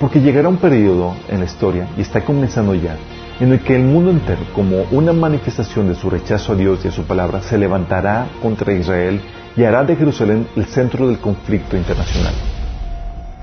Porque 0.00 0.20
llegará 0.20 0.48
un 0.48 0.56
periodo 0.56 1.14
en 1.28 1.40
la 1.40 1.44
historia, 1.44 1.88
y 1.98 2.00
está 2.00 2.24
comenzando 2.24 2.74
ya, 2.74 2.96
en 3.40 3.52
el 3.52 3.60
que 3.60 3.76
el 3.76 3.82
mundo 3.82 4.12
entero, 4.12 4.40
como 4.54 4.84
una 4.92 5.12
manifestación 5.12 5.88
de 5.88 5.94
su 5.94 6.08
rechazo 6.08 6.52
a 6.52 6.56
Dios 6.56 6.84
y 6.84 6.88
a 6.88 6.92
su 6.92 7.02
palabra, 7.02 7.42
se 7.42 7.58
levantará 7.58 8.28
contra 8.40 8.72
Israel 8.72 9.20
y 9.56 9.64
hará 9.64 9.84
de 9.84 9.96
Jerusalén 9.96 10.46
el 10.56 10.66
centro 10.66 11.08
del 11.08 11.18
conflicto 11.18 11.76
internacional. 11.76 12.34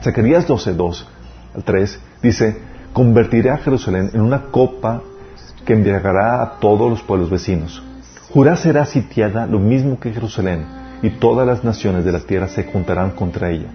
Zacarías 0.04 0.46
12, 0.46 0.74
2 0.74 1.08
al 1.56 1.64
3 1.64 2.00
dice, 2.22 2.58
convertiré 2.92 3.52
a 3.52 3.58
Jerusalén 3.58 4.12
en 4.14 4.22
una 4.22 4.44
copa 4.52 5.02
que 5.66 5.74
embriagará 5.74 6.44
a 6.44 6.60
todos 6.60 6.90
los 6.90 7.02
pueblos 7.02 7.30
vecinos. 7.30 7.82
Judá 8.30 8.58
será 8.58 8.86
sitiada 8.86 9.48
lo 9.48 9.60
mismo 9.60 10.00
que 10.00 10.12
Jerusalén 10.12 10.66
y 11.02 11.10
todas 11.12 11.48
las 11.48 11.64
naciones 11.64 12.04
de 12.04 12.12
la 12.12 12.20
tierra 12.20 12.50
se 12.50 12.66
juntarán 12.66 13.12
contra 13.12 13.50
ella. 13.50 13.70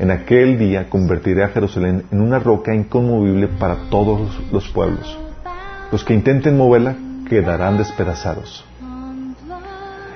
En 0.00 0.10
aquel 0.10 0.58
día 0.58 0.88
convertiré 0.88 1.44
a 1.44 1.48
Jerusalén 1.48 2.04
en 2.10 2.20
una 2.20 2.40
roca 2.40 2.74
inconmovible 2.74 3.46
para 3.46 3.76
todos 3.90 4.40
los 4.50 4.68
pueblos. 4.70 5.18
Los 5.92 6.04
que 6.04 6.14
intenten 6.14 6.56
moverla 6.56 6.96
quedarán 7.28 7.78
despedazados. 7.78 8.64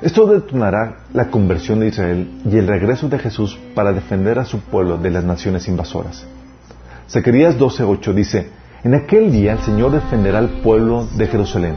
Esto 0.03 0.27
detonará 0.27 0.99
la 1.15 1.31
conversión 1.31 1.81
de 1.81 1.89
Israel 1.89 2.29
y 2.45 2.59
el 2.59 2.67
regreso 2.67 3.09
de 3.09 3.19
Jesús 3.19 3.59
para 3.75 3.93
defender 3.93 4.39
a 4.39 4.45
su 4.45 4.61
pueblo 4.61 4.99
de 4.99 5.11
las 5.11 5.25
naciones 5.25 5.69
invasoras. 5.69 6.27
Zacarías 7.09 7.59
12:8 7.59 8.13
dice, 8.13 8.51
En 8.85 8.95
aquel 8.95 9.33
día 9.33 9.53
el 9.53 9.61
Señor 9.61 9.93
defenderá 9.93 10.39
al 10.39 10.61
pueblo 10.61 11.07
de 11.17 11.27
Jerusalén. 11.27 11.77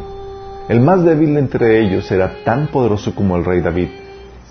El 0.67 0.82
más 0.82 1.03
débil 1.03 1.38
entre 1.38 1.79
ellos 1.79 2.05
será 2.08 2.43
tan 2.43 2.67
poderoso 2.67 3.15
como 3.15 3.38
el 3.38 3.45
rey 3.45 3.62
David 3.62 3.88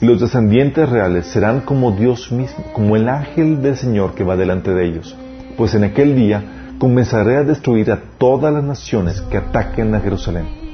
y 0.00 0.06
los 0.06 0.20
descendientes 0.20 0.88
reales 0.88 1.26
serán 1.26 1.60
como 1.60 1.92
Dios 1.92 2.32
mismo, 2.32 2.64
como 2.72 2.96
el 2.96 3.08
ángel 3.08 3.60
del 3.60 3.76
Señor 3.76 4.14
que 4.14 4.24
va 4.24 4.36
delante 4.36 4.72
de 4.72 4.86
ellos. 4.86 5.14
Pues 5.56 5.74
en 5.74 5.84
aquel 5.84 6.16
día 6.16 6.72
comenzaré 6.78 7.36
a 7.36 7.44
destruir 7.44 7.90
a 7.90 8.00
todas 8.16 8.52
las 8.52 8.64
naciones 8.64 9.20
que 9.22 9.36
ataquen 9.36 9.94
a 9.94 10.00
Jerusalén. 10.00 10.67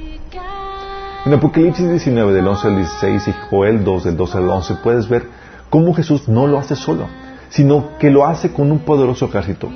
En 1.25 1.33
Apocalipsis 1.33 1.89
19 1.89 2.33
del 2.33 2.47
11 2.47 2.67
al 2.67 2.75
16 2.75 3.27
y 3.29 3.31
Joel 3.49 3.83
2 3.83 4.03
del 4.03 4.15
12 4.15 4.37
al 4.37 4.47
11 4.47 4.75
puedes 4.75 5.09
ver 5.09 5.23
cómo 5.71 5.91
Jesús 5.95 6.29
no 6.29 6.45
lo 6.45 6.59
hace 6.59 6.75
solo, 6.75 7.07
sino 7.49 7.97
que 7.97 8.11
lo 8.11 8.27
hace 8.27 8.53
con 8.53 8.71
un 8.71 8.77
poderoso 8.77 9.25
ejército, 9.25 9.71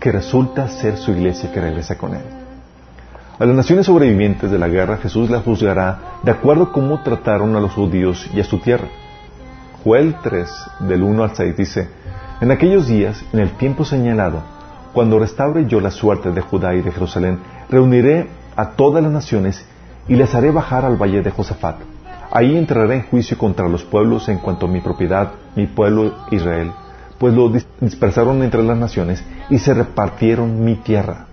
que 0.00 0.10
resulta 0.10 0.66
ser 0.66 0.96
su 0.96 1.12
iglesia 1.12 1.52
que 1.52 1.60
regresa 1.60 1.96
con 1.96 2.16
él. 2.16 2.24
A 3.38 3.46
las 3.46 3.54
naciones 3.54 3.86
sobrevivientes 3.86 4.50
de 4.50 4.58
la 4.58 4.66
guerra 4.66 4.96
Jesús 4.96 5.30
las 5.30 5.44
juzgará 5.44 6.18
de 6.24 6.32
acuerdo 6.32 6.64
a 6.64 6.72
cómo 6.72 7.00
trataron 7.04 7.54
a 7.54 7.60
los 7.60 7.74
judíos 7.74 8.28
y 8.34 8.40
a 8.40 8.44
su 8.44 8.58
tierra. 8.58 8.88
Joel 9.84 10.16
3, 10.20 10.50
del 10.80 11.04
1 11.04 11.22
al 11.22 11.36
6 11.36 11.56
dice, 11.56 11.88
En 12.40 12.50
aquellos 12.50 12.88
días, 12.88 13.24
en 13.32 13.38
el 13.38 13.52
tiempo 13.52 13.84
señalado, 13.84 14.42
cuando 14.92 15.20
restaure 15.20 15.64
yo 15.66 15.80
la 15.80 15.92
suerte 15.92 16.32
de 16.32 16.40
Judá 16.40 16.74
y 16.74 16.82
de 16.82 16.90
Jerusalén, 16.90 17.38
reuniré 17.70 18.28
a 18.56 18.70
todas 18.70 19.00
las 19.00 19.12
naciones 19.12 19.64
y 20.08 20.16
les 20.16 20.34
haré 20.34 20.50
bajar 20.50 20.84
al 20.84 20.96
valle 20.96 21.22
de 21.22 21.30
Josafat. 21.30 21.76
Ahí 22.30 22.56
entraré 22.56 22.96
en 22.96 23.02
juicio 23.02 23.38
contra 23.38 23.68
los 23.68 23.84
pueblos 23.84 24.28
en 24.28 24.38
cuanto 24.38 24.66
a 24.66 24.68
mi 24.68 24.80
propiedad, 24.80 25.32
mi 25.54 25.66
pueblo 25.66 26.14
Israel, 26.30 26.72
pues 27.18 27.34
lo 27.34 27.50
dispersaron 27.80 28.42
entre 28.42 28.62
las 28.62 28.76
naciones 28.76 29.24
y 29.50 29.58
se 29.58 29.74
repartieron 29.74 30.64
mi 30.64 30.76
tierra. 30.76 31.26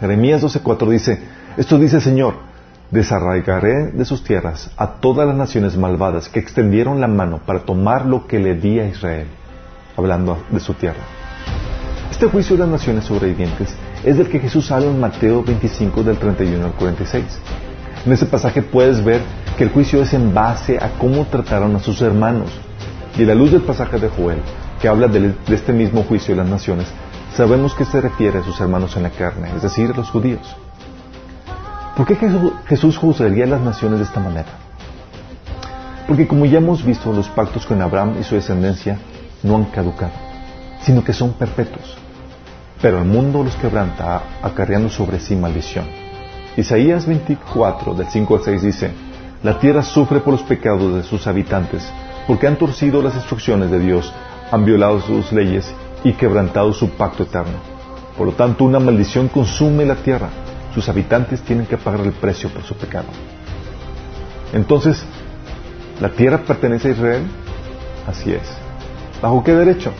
Jeremías 0.00 0.42
12:4 0.42 0.88
dice, 0.88 1.22
esto 1.56 1.78
dice 1.78 1.96
el 1.96 2.02
Señor, 2.02 2.34
desarraigaré 2.90 3.92
de 3.92 4.04
sus 4.04 4.24
tierras 4.24 4.70
a 4.76 4.94
todas 4.94 5.26
las 5.26 5.36
naciones 5.36 5.76
malvadas 5.76 6.28
que 6.28 6.40
extendieron 6.40 7.00
la 7.00 7.08
mano 7.08 7.40
para 7.46 7.60
tomar 7.60 8.06
lo 8.06 8.26
que 8.26 8.38
le 8.38 8.54
di 8.54 8.80
a 8.80 8.86
Israel, 8.86 9.28
hablando 9.96 10.38
de 10.50 10.60
su 10.60 10.74
tierra. 10.74 11.00
Este 12.10 12.26
juicio 12.26 12.56
de 12.56 12.62
las 12.62 12.70
naciones 12.70 13.04
sobrevivientes 13.04 13.74
es 14.04 14.16
del 14.16 14.28
que 14.28 14.38
Jesús 14.38 14.70
habla 14.70 14.86
en 14.86 14.98
Mateo 14.98 15.42
25 15.42 16.02
del 16.02 16.16
31 16.18 16.64
al 16.64 16.72
46. 16.72 17.24
En 18.06 18.12
ese 18.12 18.26
pasaje 18.26 18.62
puedes 18.62 19.04
ver 19.04 19.20
que 19.58 19.64
el 19.64 19.70
juicio 19.70 20.02
es 20.02 20.14
en 20.14 20.32
base 20.32 20.78
a 20.78 20.90
cómo 20.98 21.26
trataron 21.26 21.76
a 21.76 21.80
sus 21.80 22.00
hermanos. 22.00 22.50
Y 23.18 23.24
a 23.24 23.26
la 23.26 23.34
luz 23.34 23.52
del 23.52 23.62
pasaje 23.62 23.98
de 23.98 24.08
Joel, 24.08 24.40
que 24.80 24.88
habla 24.88 25.06
de, 25.08 25.34
este 25.48 25.72
mismo 25.72 26.02
juicio 26.04 26.34
de 26.34 26.42
las 26.42 26.50
naciones, 26.50 26.86
sabemos 27.36 27.74
que 27.74 27.84
se 27.84 28.00
refiere 28.00 28.38
a 28.38 28.42
sus 28.42 28.58
hermanos 28.60 28.96
en 28.96 29.02
la 29.02 29.10
carne, 29.10 29.50
es 29.54 29.62
decir, 29.62 29.90
a 29.92 29.96
los 29.96 30.08
judíos. 30.08 30.56
¿Por 31.96 32.06
qué 32.06 32.16
Jesús 32.66 32.96
juzgaría 32.96 33.44
a 33.44 33.48
las 33.48 33.60
naciones 33.60 33.98
de 33.98 34.04
esta 34.06 34.20
manera? 34.20 34.48
Porque 36.06 36.26
como 36.26 36.46
ya 36.46 36.58
hemos 36.58 36.82
visto, 36.82 37.12
los 37.12 37.28
pactos 37.28 37.66
con 37.66 37.82
Abraham 37.82 38.16
y 38.18 38.24
su 38.24 38.34
descendencia 38.34 38.98
no 39.42 39.56
han 39.56 39.64
caducado, 39.64 40.12
sino 40.80 41.04
que 41.04 41.12
son 41.12 41.34
perpetuos. 41.34 41.98
Pero 42.82 42.98
el 42.98 43.04
mundo 43.04 43.42
los 43.44 43.54
quebranta 43.56 44.22
acarreando 44.42 44.88
sobre 44.88 45.20
sí 45.20 45.36
maldición. 45.36 45.86
Isaías 46.56 47.06
24, 47.06 47.94
del 47.94 48.08
5 48.08 48.36
al 48.36 48.42
6 48.42 48.62
dice, 48.62 48.92
La 49.42 49.58
tierra 49.58 49.82
sufre 49.82 50.20
por 50.20 50.32
los 50.32 50.42
pecados 50.42 50.94
de 50.94 51.02
sus 51.02 51.26
habitantes, 51.26 51.86
porque 52.26 52.46
han 52.46 52.56
torcido 52.56 53.02
las 53.02 53.14
instrucciones 53.14 53.70
de 53.70 53.78
Dios, 53.78 54.12
han 54.50 54.64
violado 54.64 55.00
sus 55.00 55.30
leyes 55.32 55.72
y 56.04 56.12
quebrantado 56.14 56.72
su 56.72 56.90
pacto 56.90 57.24
eterno. 57.24 57.58
Por 58.16 58.26
lo 58.26 58.32
tanto, 58.32 58.64
una 58.64 58.78
maldición 58.78 59.28
consume 59.28 59.84
la 59.84 59.96
tierra. 59.96 60.28
Sus 60.74 60.88
habitantes 60.88 61.40
tienen 61.42 61.66
que 61.66 61.76
pagar 61.76 62.00
el 62.00 62.12
precio 62.12 62.48
por 62.50 62.62
su 62.62 62.74
pecado. 62.74 63.08
Entonces, 64.52 65.04
¿la 66.00 66.10
tierra 66.10 66.38
pertenece 66.38 66.88
a 66.88 66.92
Israel? 66.92 67.22
Así 68.06 68.32
es. 68.32 68.42
¿Bajo 69.22 69.44
qué 69.44 69.54
derecho? 69.54 69.92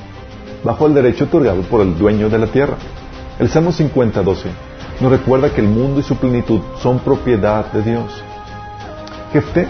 Bajo 0.65 0.87
el 0.87 0.95
derecho 0.95 1.25
otorgado 1.25 1.63
por 1.63 1.81
el 1.81 1.97
dueño 1.99 2.29
de 2.29 2.39
la 2.39 2.47
tierra. 2.47 2.77
El 3.39 3.49
Salmo 3.49 3.73
50, 3.73 4.23
12 4.23 4.51
nos 5.01 5.11
recuerda 5.11 5.51
que 5.51 5.63
el 5.63 5.69
mundo 5.69 6.01
y 6.01 6.03
su 6.03 6.17
plenitud 6.17 6.61
son 6.79 6.99
propiedad 6.99 7.73
de 7.73 7.83
Dios. 7.83 8.23
Jefté 9.33 9.67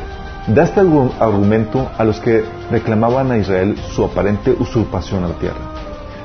da 0.49 0.65
este 0.65 0.81
argumento 0.81 1.89
a 1.97 2.05
los 2.05 2.19
que 2.19 2.45
reclamaban 2.71 3.31
a 3.31 3.39
Israel 3.39 3.77
su 3.95 4.05
aparente 4.05 4.51
usurpación 4.59 5.23
a 5.25 5.29
la 5.29 5.35
tierra. 5.35 5.61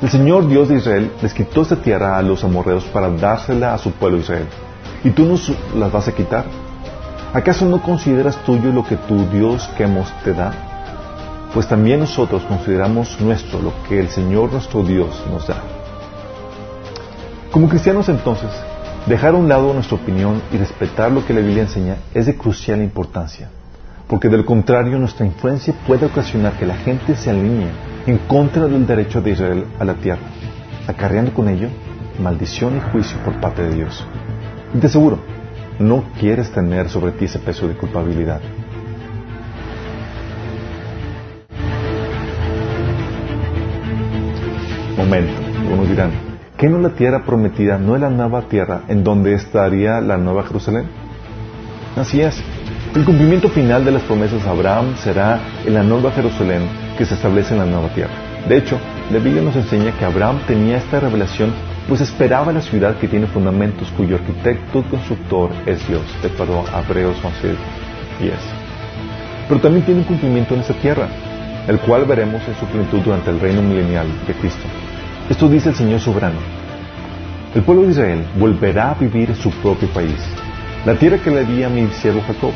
El 0.02 0.10
Señor 0.10 0.48
Dios 0.48 0.70
de 0.70 0.78
Israel 0.78 1.12
les 1.22 1.34
quitó 1.34 1.62
esta 1.62 1.76
tierra 1.76 2.18
a 2.18 2.22
los 2.24 2.44
amorreos 2.44 2.84
para 2.86 3.10
dársela 3.10 3.74
a 3.74 3.78
su 3.78 3.92
pueblo 3.92 4.18
Israel. 4.18 4.48
¿Y 5.04 5.12
tú 5.12 5.26
nos 5.26 5.52
las 5.76 5.92
vas 5.92 6.08
a 6.08 6.12
quitar? 6.12 6.46
¿Acaso 7.34 7.66
no 7.66 7.82
consideras 7.82 8.38
tuyo 8.44 8.72
lo 8.72 8.84
que 8.84 8.96
tu 8.96 9.26
Dios 9.30 9.70
Quemos 9.78 10.12
te 10.24 10.34
da? 10.34 10.75
Pues 11.56 11.70
también 11.70 12.02
nosotros 12.02 12.44
consideramos 12.44 13.18
nuestro 13.22 13.62
lo 13.62 13.72
que 13.88 13.98
el 13.98 14.10
Señor 14.10 14.52
nuestro 14.52 14.84
Dios 14.84 15.24
nos 15.32 15.48
da. 15.48 15.64
Como 17.50 17.70
cristianos 17.70 18.10
entonces, 18.10 18.50
dejar 19.06 19.34
a 19.34 19.38
un 19.38 19.48
lado 19.48 19.74
nuestra 19.74 19.96
opinión 19.96 20.42
y 20.52 20.58
respetar 20.58 21.14
lo 21.14 21.26
que 21.26 21.34
la 21.34 21.40
Biblia 21.40 21.64
enseña 21.64 21.96
es 22.14 22.26
de 22.26 22.36
crucial 22.36 22.82
importancia, 22.82 23.50
porque 24.10 24.28
de 24.28 24.36
lo 24.36 24.46
contrario 24.46 25.00
nuestra 25.00 25.26
influencia 25.26 25.74
puede 25.88 26.08
ocasionar 26.08 26.60
que 26.60 26.66
la 26.66 26.76
gente 26.76 27.16
se 27.16 27.30
alinee 27.30 27.72
en 28.06 28.18
contra 28.28 28.66
del 28.66 28.86
derecho 28.86 29.22
de 29.22 29.32
Israel 29.32 29.66
a 29.80 29.86
la 29.86 29.94
tierra, 29.94 30.28
acarreando 30.90 31.34
con 31.34 31.48
ello 31.48 31.70
maldición 32.20 32.76
y 32.76 32.92
juicio 32.92 33.18
por 33.20 33.40
parte 33.40 33.64
de 33.64 33.76
Dios. 33.76 34.06
Y 34.74 34.80
te 34.80 34.88
aseguro, 34.88 35.20
no 35.80 36.04
quieres 36.20 36.52
tener 36.52 36.90
sobre 36.90 37.14
ti 37.14 37.26
ese 37.26 37.40
peso 37.40 37.66
de 37.66 37.76
culpabilidad. 37.76 38.42
Momento, 45.06 45.34
algunos 45.62 45.88
dirán, 45.88 46.10
¿qué 46.58 46.68
no 46.68 46.80
la 46.80 46.90
tierra 46.90 47.24
prometida 47.26 47.78
no 47.78 47.94
es 47.94 48.02
la 48.02 48.10
nueva 48.10 48.42
tierra 48.44 48.82
en 48.88 49.04
donde 49.04 49.36
estaría 49.36 50.02
la 50.02 50.18
nueva 50.18 50.44
Jerusalén? 50.46 50.86
Así 51.96 52.22
es, 52.22 52.42
el 52.96 53.06
cumplimiento 53.06 53.48
final 53.50 53.86
de 53.86 53.92
las 53.92 54.02
promesas 54.02 54.44
de 54.44 54.50
Abraham 54.50 54.96
será 54.98 55.40
en 55.64 55.76
la 55.76 55.84
nueva 55.84 56.10
Jerusalén 56.10 56.64
que 56.98 57.06
se 57.06 57.14
establece 57.14 57.54
en 57.54 57.60
la 57.60 57.68
nueva 57.68 57.90
tierra. 57.90 58.14
De 58.50 58.58
hecho, 58.58 58.80
la 59.12 59.20
Biblia 59.20 59.44
nos 59.44 59.56
enseña 59.56 59.96
que 59.96 60.06
Abraham 60.06 60.40
tenía 60.48 60.78
esta 60.78 61.00
revelación 61.00 61.52
pues 61.88 62.02
esperaba 62.02 62.52
la 62.52 62.62
ciudad 62.62 62.98
que 62.98 63.08
tiene 63.08 63.28
fundamentos 63.28 63.88
cuyo 63.96 64.16
arquitecto 64.16 64.80
y 64.80 64.84
constructor 64.90 65.52
es 65.68 65.88
Dios, 65.88 66.02
de 66.24 66.30
acuerdo 66.30 66.66
a 66.74 66.82
Hebreos 66.82 67.18
11, 67.24 67.48
10. 68.22 68.34
Pero 69.50 69.62
también 69.62 69.86
tiene 69.86 70.00
un 70.00 70.08
cumplimiento 70.08 70.56
en 70.56 70.62
esta 70.62 70.74
tierra, 70.74 71.08
el 71.68 71.78
cual 71.82 72.06
veremos 72.06 72.42
en 72.48 72.56
su 72.56 72.66
plenitud 72.66 73.02
durante 73.02 73.30
el 73.30 73.40
reino 73.40 73.62
milenial 73.62 74.08
de 74.26 74.34
Cristo. 74.34 74.66
Esto 75.30 75.50
dice 75.50 75.70
el 75.70 75.76
Señor 75.76 76.00
soberano. 76.00 76.40
El 77.54 77.64
pueblo 77.64 77.84
de 77.84 77.92
Israel 77.92 78.26
volverá 78.38 78.92
a 78.92 78.96
vivir 78.96 79.30
en 79.30 79.36
su 79.36 79.50
propio 79.52 79.88
país, 79.90 80.22
la 80.86 80.96
tierra 80.96 81.18
que 81.18 81.32
le 81.32 81.46
di 81.46 81.64
a 81.64 81.70
mi 81.70 81.88
siervo 81.88 82.22
Jacob, 82.28 82.52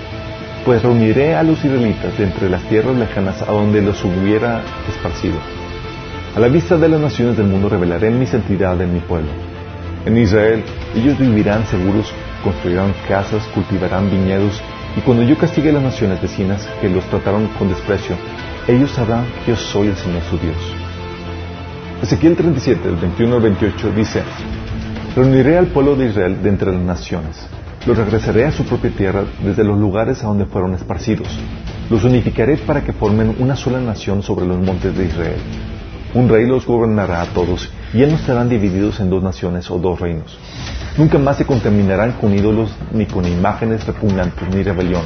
pues 0.66 0.84
reuniré 0.84 1.36
a 1.36 1.44
los 1.44 1.64
israelitas 1.64 2.18
de 2.18 2.26
entre 2.26 2.50
las 2.50 2.62
tierras 2.64 2.96
lejanas 2.96 3.42
a 3.42 3.52
donde 3.52 3.82
los 3.82 4.04
hubiera 4.04 4.62
esparcido 4.88 5.40
a 6.36 6.40
la 6.40 6.48
vista 6.48 6.78
de 6.78 6.88
las 6.88 7.02
naciones 7.02 7.38
del 7.38 7.48
mundo 7.48 7.70
revelaré 7.70 8.12
mi 8.12 8.26
santidad 8.28 8.80
en 8.80 8.94
mi 8.94 9.00
pueblo. 9.00 9.30
En 10.06 10.16
Israel 10.16 10.64
ellos 10.96 11.18
vivirán 11.18 11.66
seguros, 11.66 12.14
construirán 12.44 12.94
casas, 13.08 13.46
cultivarán 13.48 14.12
viñedos, 14.12 14.62
y 14.96 15.02
cuando 15.02 15.24
yo 15.24 15.38
castigue 15.38 15.72
a 15.72 15.74
las 15.74 15.84
naciones 15.84 16.22
vecinas 16.22 16.70
que 16.82 16.90
los 16.90 17.04
trataron 17.06 17.48
con 17.58 17.70
desprecio, 17.70 18.16
ellos 18.68 18.92
sabrán 18.92 19.26
que 19.44 19.52
yo 19.52 19.58
soy 19.58 19.88
el 19.88 19.98
Señor 19.98 20.22
su 20.30 20.38
Dios. 20.38 20.79
Ezequiel 22.02 22.36
37, 22.36 22.88
del 22.88 22.96
21 22.96 23.36
al 23.36 23.42
28 23.42 23.92
dice, 23.92 24.24
Reuniré 25.16 25.58
al 25.58 25.68
pueblo 25.68 25.96
de 25.96 26.08
Israel 26.08 26.42
de 26.42 26.50
entre 26.50 26.72
las 26.72 26.82
naciones, 26.82 27.46
los 27.86 27.98
regresaré 27.98 28.46
a 28.46 28.52
su 28.52 28.64
propia 28.64 28.92
tierra 28.92 29.24
desde 29.44 29.64
los 29.64 29.78
lugares 29.78 30.24
a 30.24 30.28
donde 30.28 30.46
fueron 30.46 30.74
esparcidos, 30.74 31.28
los 31.90 32.04
unificaré 32.04 32.58
para 32.58 32.84
que 32.84 32.94
formen 32.94 33.36
una 33.40 33.56
sola 33.56 33.80
nación 33.80 34.24
sobre 34.24 34.46
los 34.46 34.60
montes 34.60 34.98
de 34.98 35.06
Israel 35.06 35.40
un 36.14 36.28
rey 36.28 36.46
los 36.48 36.66
gobernará 36.66 37.22
a 37.22 37.26
todos, 37.28 37.70
y 37.94 37.98
ellos 37.98 38.12
no 38.12 38.16
estarán 38.18 38.50
divididos 38.50 39.00
en 39.00 39.10
dos 39.10 39.22
naciones 39.22 39.70
o 39.70 39.78
dos 39.78 40.00
reinos. 40.00 40.38
Nunca 40.98 41.20
más 41.20 41.38
se 41.38 41.46
contaminarán 41.46 42.14
con 42.14 42.34
ídolos, 42.34 42.72
ni 42.92 43.06
con 43.06 43.26
imágenes 43.26 43.86
repugnantes, 43.86 44.50
ni 44.50 44.64
rebelión, 44.64 45.04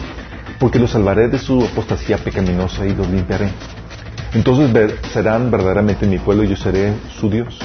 porque 0.59 0.79
los 0.79 0.91
salvaré 0.91 1.27
de 1.27 1.39
su 1.39 1.61
apostasía 1.61 2.17
pecaminosa 2.17 2.85
y 2.85 2.95
los 2.95 3.09
limpiaré. 3.09 3.49
Entonces 4.33 4.95
serán 5.11 5.51
verdaderamente 5.51 6.05
mi 6.07 6.17
pueblo 6.17 6.43
y 6.43 6.49
yo 6.49 6.55
seré 6.55 6.93
su 7.19 7.29
Dios. 7.29 7.57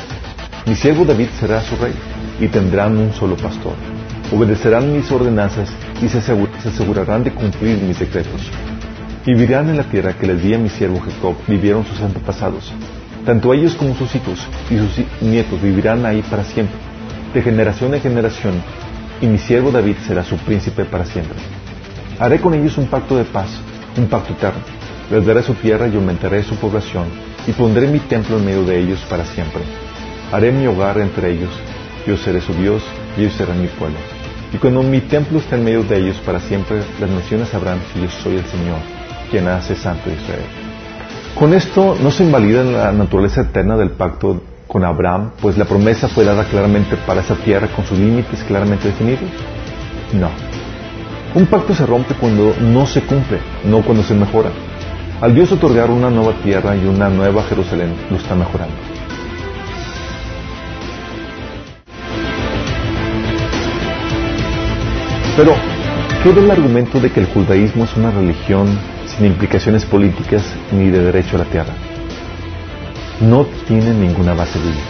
Mi 0.67 0.75
siervo 0.75 1.05
David 1.05 1.29
será 1.41 1.63
su 1.63 1.77
rey, 1.77 1.95
y 2.41 2.49
tendrán 2.49 2.97
un 2.97 3.13
solo 3.13 3.37
pastor. 3.37 3.75
Obedecerán 4.33 4.95
mis 4.95 5.11
ordenanzas 5.11 5.71
y 6.03 6.09
se, 6.09 6.19
asegurarán 6.19 7.25
de 7.25 7.33
cumplir 7.33 7.79
mis 7.79 7.99
decretos. 7.99 8.43
Vivirán 9.25 9.71
en 9.71 9.79
la 9.79 9.85
tierra 9.85 10.13
que 10.13 10.27
les 10.27 10.43
di 10.43 10.55
a 10.55 10.59
mi 10.59 10.69
siervo 10.69 11.01
Jacob, 11.01 11.35
vivieron 11.47 11.85
sus 11.87 12.01
antepasados 12.01 12.73
tanto 13.29 13.53
ellos 13.53 13.75
como 13.75 13.95
sus 13.95 14.15
hijos 14.15 14.39
y 14.71 14.79
sus 14.79 15.05
nietos 15.21 15.61
vivirán 15.61 16.07
ahí 16.07 16.23
para 16.23 16.45
siempre, 16.45 16.75
de 17.35 17.43
generación 17.43 17.93
en 17.93 18.01
generación, 18.01 18.55
y 19.21 19.27
mi 19.27 19.37
siervo 19.37 19.71
David 19.71 19.97
será 20.07 20.25
su 20.25 20.39
príncipe 20.39 20.87
para 20.87 21.05
siempre. 21.05 21.37
Haré 22.19 22.41
con 22.41 22.55
ellos 22.55 22.79
un 22.79 22.87
pacto 22.87 23.19
de 23.19 23.25
paz, 23.25 23.51
un 23.99 24.07
pacto 24.07 24.33
eterno. 24.33 24.78
Les 25.11 25.25
daré 25.25 25.42
su 25.42 25.55
tierra 25.55 25.88
y 25.88 25.97
aumentaré 25.97 26.42
su 26.42 26.55
población, 26.57 27.07
y 27.47 27.53
pondré 27.53 27.87
mi 27.87 27.99
templo 27.99 28.37
en 28.37 28.44
medio 28.44 28.64
de 28.64 28.79
ellos 28.79 29.01
para 29.09 29.25
siempre. 29.25 29.62
Haré 30.31 30.53
mi 30.53 30.66
hogar 30.66 30.99
entre 30.99 31.33
ellos, 31.33 31.51
yo 32.07 32.16
seré 32.18 32.42
su 32.42 32.53
Dios, 32.53 32.83
y 33.16 33.23
ellos 33.23 33.35
serán 33.35 33.62
mi 33.62 33.68
pueblo. 33.68 33.97
Y 34.53 34.59
cuando 34.59 34.83
mi 34.83 35.01
templo 35.01 35.38
esté 35.38 35.57
en 35.57 35.64
medio 35.64 35.83
de 35.83 35.97
ellos 35.99 36.16
para 36.27 36.40
siempre, 36.40 36.83
las 37.01 37.09
naciones 37.09 37.49
sabrán 37.49 37.81
que 37.92 38.03
yo 38.03 38.09
soy 38.23 38.37
el 38.37 38.44
Señor, 38.47 38.79
quien 39.31 39.49
hace 39.49 39.75
santo 39.77 40.11
Israel. 40.11 40.44
Con 41.38 41.55
esto 41.55 41.97
no 42.03 42.11
se 42.11 42.25
invalida 42.25 42.62
la 42.64 42.92
naturaleza 42.92 43.42
eterna 43.42 43.77
del 43.77 43.90
pacto 43.90 44.42
con 44.66 44.85
Abraham, 44.85 45.31
pues 45.40 45.57
la 45.57 45.64
promesa 45.64 46.09
fue 46.09 46.25
dada 46.25 46.44
claramente 46.44 46.97
para 47.07 47.23
esa 47.23 47.35
tierra 47.37 47.68
con 47.68 47.87
sus 47.87 47.99
límites 47.99 48.44
claramente 48.44 48.88
definidos. 48.88 49.31
No. 50.12 50.29
Un 51.35 51.47
pacto 51.47 51.75
se 51.75 51.87
rompe 51.87 52.14
cuando 52.14 52.55
no 52.61 52.87
se 52.87 53.03
cumple, 53.03 53.38
no 53.64 53.83
cuando 53.83 54.03
se 54.03 54.14
mejora. 54.14 54.51
Al 55.21 55.35
Dios 55.35 55.51
otorgar 55.53 55.91
una 55.91 56.11
nueva 56.11 56.33
tierra 56.43 56.77
y 56.77 56.85
una 56.85 57.09
nueva 57.09 57.43
Jerusalén, 57.45 57.95
lo 58.11 58.17
está 58.17 58.35
mejorando. 58.35 58.75
Pero, 65.37 65.55
¿qué 66.23 66.33
del 66.33 66.51
argumento 66.51 67.01
de 67.01 67.11
que 67.11 67.21
el 67.21 67.27
judaísmo 67.27 67.85
es 67.85 67.97
una 67.97 68.11
religión 68.11 68.69
sin 69.19 69.27
implicaciones 69.27 69.85
políticas 69.85 70.43
ni 70.73 70.91
de 70.91 71.03
derecho 71.03 71.37
a 71.37 71.41
la 71.41 71.45
tierra. 71.47 71.73
No 73.21 73.47
tiene 73.67 73.93
ninguna 73.93 74.35
base 74.35 74.59
bíblica. 74.59 74.83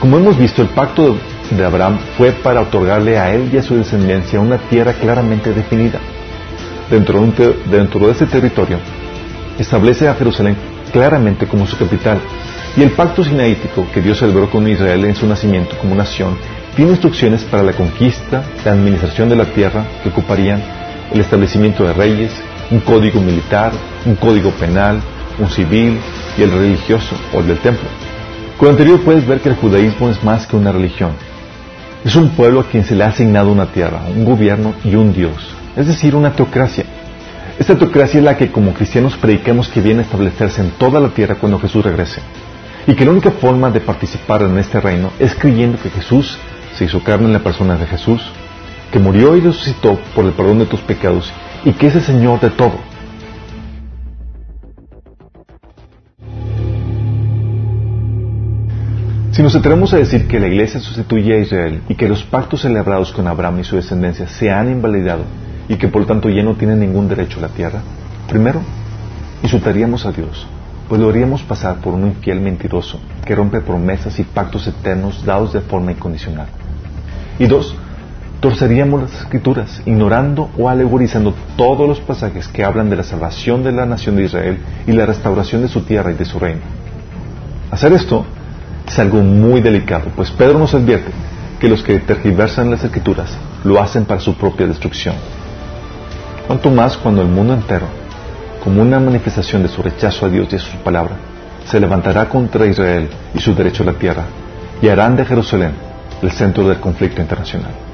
Como 0.00 0.16
hemos 0.16 0.36
visto, 0.36 0.62
el 0.62 0.68
pacto 0.68 1.16
de 1.50 1.64
Abraham 1.64 1.98
fue 2.16 2.32
para 2.32 2.62
otorgarle 2.62 3.18
a 3.18 3.32
él 3.32 3.50
y 3.52 3.58
a 3.58 3.62
su 3.62 3.76
descendencia 3.76 4.40
una 4.40 4.58
tierra 4.58 4.94
claramente 4.94 5.52
definida. 5.52 6.00
Dentro 6.90 7.20
de, 7.20 7.54
dentro 7.70 8.06
de 8.06 8.12
ese 8.12 8.26
territorio, 8.26 8.78
establece 9.58 10.08
a 10.08 10.14
Jerusalén 10.14 10.56
claramente 10.92 11.46
como 11.46 11.66
su 11.66 11.76
capital. 11.76 12.20
Y 12.76 12.82
el 12.82 12.90
pacto 12.92 13.24
sinaítico 13.24 13.86
que 13.92 14.00
Dios 14.00 14.18
celebró 14.18 14.50
con 14.50 14.68
Israel 14.68 15.04
en 15.04 15.16
su 15.16 15.26
nacimiento 15.26 15.76
como 15.78 15.94
nación 15.94 16.36
tiene 16.76 16.92
instrucciones 16.92 17.42
para 17.44 17.62
la 17.62 17.72
conquista, 17.72 18.44
la 18.64 18.72
administración 18.72 19.28
de 19.28 19.36
la 19.36 19.46
tierra 19.46 19.84
que 20.02 20.10
ocuparían, 20.10 20.62
el 21.12 21.20
establecimiento 21.20 21.84
de 21.84 21.92
reyes, 21.92 22.32
un 22.70 22.80
código 22.80 23.20
militar, 23.20 23.72
un 24.06 24.14
código 24.14 24.50
penal, 24.52 25.00
un 25.38 25.50
civil 25.50 25.98
y 26.36 26.42
el 26.42 26.52
religioso 26.52 27.16
o 27.34 27.40
el 27.40 27.48
del 27.48 27.58
templo. 27.58 27.88
Con 28.58 28.66
lo 28.66 28.70
anterior 28.72 29.00
puedes 29.00 29.26
ver 29.26 29.40
que 29.40 29.48
el 29.48 29.56
judaísmo 29.56 30.08
es 30.08 30.22
más 30.22 30.46
que 30.46 30.56
una 30.56 30.72
religión. 30.72 31.12
Es 32.04 32.14
un 32.14 32.30
pueblo 32.30 32.60
a 32.60 32.64
quien 32.64 32.84
se 32.84 32.94
le 32.94 33.04
ha 33.04 33.08
asignado 33.08 33.50
una 33.50 33.66
tierra, 33.66 34.02
un 34.14 34.24
gobierno 34.24 34.74
y 34.84 34.94
un 34.94 35.12
Dios, 35.12 35.34
es 35.76 35.86
decir, 35.86 36.14
una 36.14 36.32
teocracia. 36.32 36.84
Esta 37.58 37.76
teocracia 37.76 38.18
es 38.18 38.24
la 38.24 38.36
que 38.36 38.52
como 38.52 38.72
cristianos 38.72 39.16
predicamos 39.16 39.68
que 39.68 39.80
viene 39.80 40.00
a 40.00 40.04
establecerse 40.04 40.60
en 40.60 40.70
toda 40.78 41.00
la 41.00 41.08
tierra 41.08 41.34
cuando 41.40 41.58
Jesús 41.58 41.84
regrese. 41.84 42.20
Y 42.86 42.94
que 42.94 43.04
la 43.04 43.10
única 43.10 43.32
forma 43.32 43.68
de 43.72 43.80
participar 43.80 44.42
en 44.42 44.56
este 44.58 44.80
reino 44.80 45.10
es 45.18 45.34
creyendo 45.34 45.76
que 45.82 45.90
Jesús 45.90 46.38
se 46.76 46.84
hizo 46.84 47.02
carne 47.02 47.26
en 47.26 47.32
la 47.32 47.42
persona 47.42 47.76
de 47.76 47.86
Jesús, 47.86 48.22
que 48.92 49.00
murió 49.00 49.36
y 49.36 49.40
resucitó 49.40 49.98
por 50.14 50.24
el 50.24 50.32
perdón 50.32 50.60
de 50.60 50.66
tus 50.66 50.80
pecados 50.80 51.32
y 51.64 51.72
que 51.72 51.88
es 51.88 51.96
el 51.96 52.02
Señor 52.02 52.38
de 52.38 52.50
todo. 52.50 52.78
Si 59.32 59.42
nos 59.42 59.56
atrevemos 59.56 59.92
a 59.92 59.98
decir 59.98 60.28
que 60.28 60.38
la 60.38 60.46
iglesia 60.46 60.78
sustituye 60.78 61.34
a 61.34 61.38
Israel 61.38 61.82
y 61.88 61.96
que 61.96 62.08
los 62.08 62.22
pactos 62.22 62.62
celebrados 62.62 63.12
con 63.12 63.26
Abraham 63.26 63.60
y 63.60 63.64
su 63.64 63.74
descendencia 63.74 64.28
se 64.28 64.48
han 64.48 64.70
invalidado 64.70 65.24
y 65.68 65.76
que 65.76 65.88
por 65.88 66.02
lo 66.02 66.06
tanto 66.06 66.28
ya 66.28 66.42
no 66.42 66.54
tienen 66.54 66.80
ningún 66.80 67.08
derecho 67.08 67.38
a 67.38 67.42
la 67.42 67.48
tierra, 67.48 67.80
primero, 68.28 68.60
insultaríamos 69.42 70.06
a 70.06 70.12
Dios, 70.12 70.46
pues 70.88 71.00
lo 71.00 71.10
haríamos 71.10 71.42
pasar 71.42 71.76
por 71.76 71.94
un 71.94 72.06
infiel 72.06 72.40
mentiroso 72.40 72.98
que 73.24 73.34
rompe 73.34 73.60
promesas 73.60 74.18
y 74.18 74.24
pactos 74.24 74.66
eternos 74.66 75.24
dados 75.24 75.52
de 75.52 75.60
forma 75.60 75.92
incondicional. 75.92 76.46
Y 77.38 77.46
dos, 77.46 77.76
torceríamos 78.40 79.02
las 79.02 79.20
escrituras, 79.20 79.82
ignorando 79.84 80.48
o 80.56 80.68
alegorizando 80.68 81.34
todos 81.56 81.86
los 81.86 82.00
pasajes 82.00 82.48
que 82.48 82.64
hablan 82.64 82.88
de 82.88 82.96
la 82.96 83.02
salvación 83.02 83.62
de 83.62 83.72
la 83.72 83.84
nación 83.84 84.16
de 84.16 84.24
Israel 84.24 84.58
y 84.86 84.92
la 84.92 85.06
restauración 85.06 85.62
de 85.62 85.68
su 85.68 85.82
tierra 85.82 86.10
y 86.10 86.14
de 86.14 86.24
su 86.24 86.38
reino. 86.38 86.62
Hacer 87.70 87.92
esto 87.92 88.24
es 88.86 88.98
algo 88.98 89.20
muy 89.20 89.60
delicado, 89.60 90.10
pues 90.16 90.30
Pedro 90.30 90.58
nos 90.58 90.72
advierte 90.72 91.10
que 91.60 91.68
los 91.68 91.82
que 91.82 91.98
tergiversan 91.98 92.70
las 92.70 92.82
escrituras 92.84 93.36
lo 93.64 93.80
hacen 93.82 94.04
para 94.04 94.20
su 94.20 94.34
propia 94.34 94.66
destrucción. 94.66 95.16
Cuanto 96.48 96.70
más 96.70 96.96
cuando 96.96 97.20
el 97.20 97.28
mundo 97.28 97.52
entero 97.52 97.86
como 98.64 98.80
una 98.80 98.98
manifestación 98.98 99.62
de 99.62 99.68
su 99.68 99.82
rechazo 99.82 100.24
a 100.24 100.30
Dios 100.30 100.48
y 100.50 100.56
a 100.56 100.58
su 100.58 100.78
palabra, 100.78 101.14
se 101.66 101.78
levantará 101.78 102.26
contra 102.26 102.66
Israel 102.66 103.08
y 103.34 103.38
su 103.38 103.54
derecho 103.54 103.82
a 103.82 103.86
la 103.86 103.92
tierra, 103.92 104.24
y 104.80 104.88
harán 104.88 105.14
de 105.14 105.26
Jerusalén 105.26 105.72
el 106.22 106.30
centro 106.32 106.66
del 106.66 106.80
conflicto 106.80 107.20
internacional. 107.20 107.87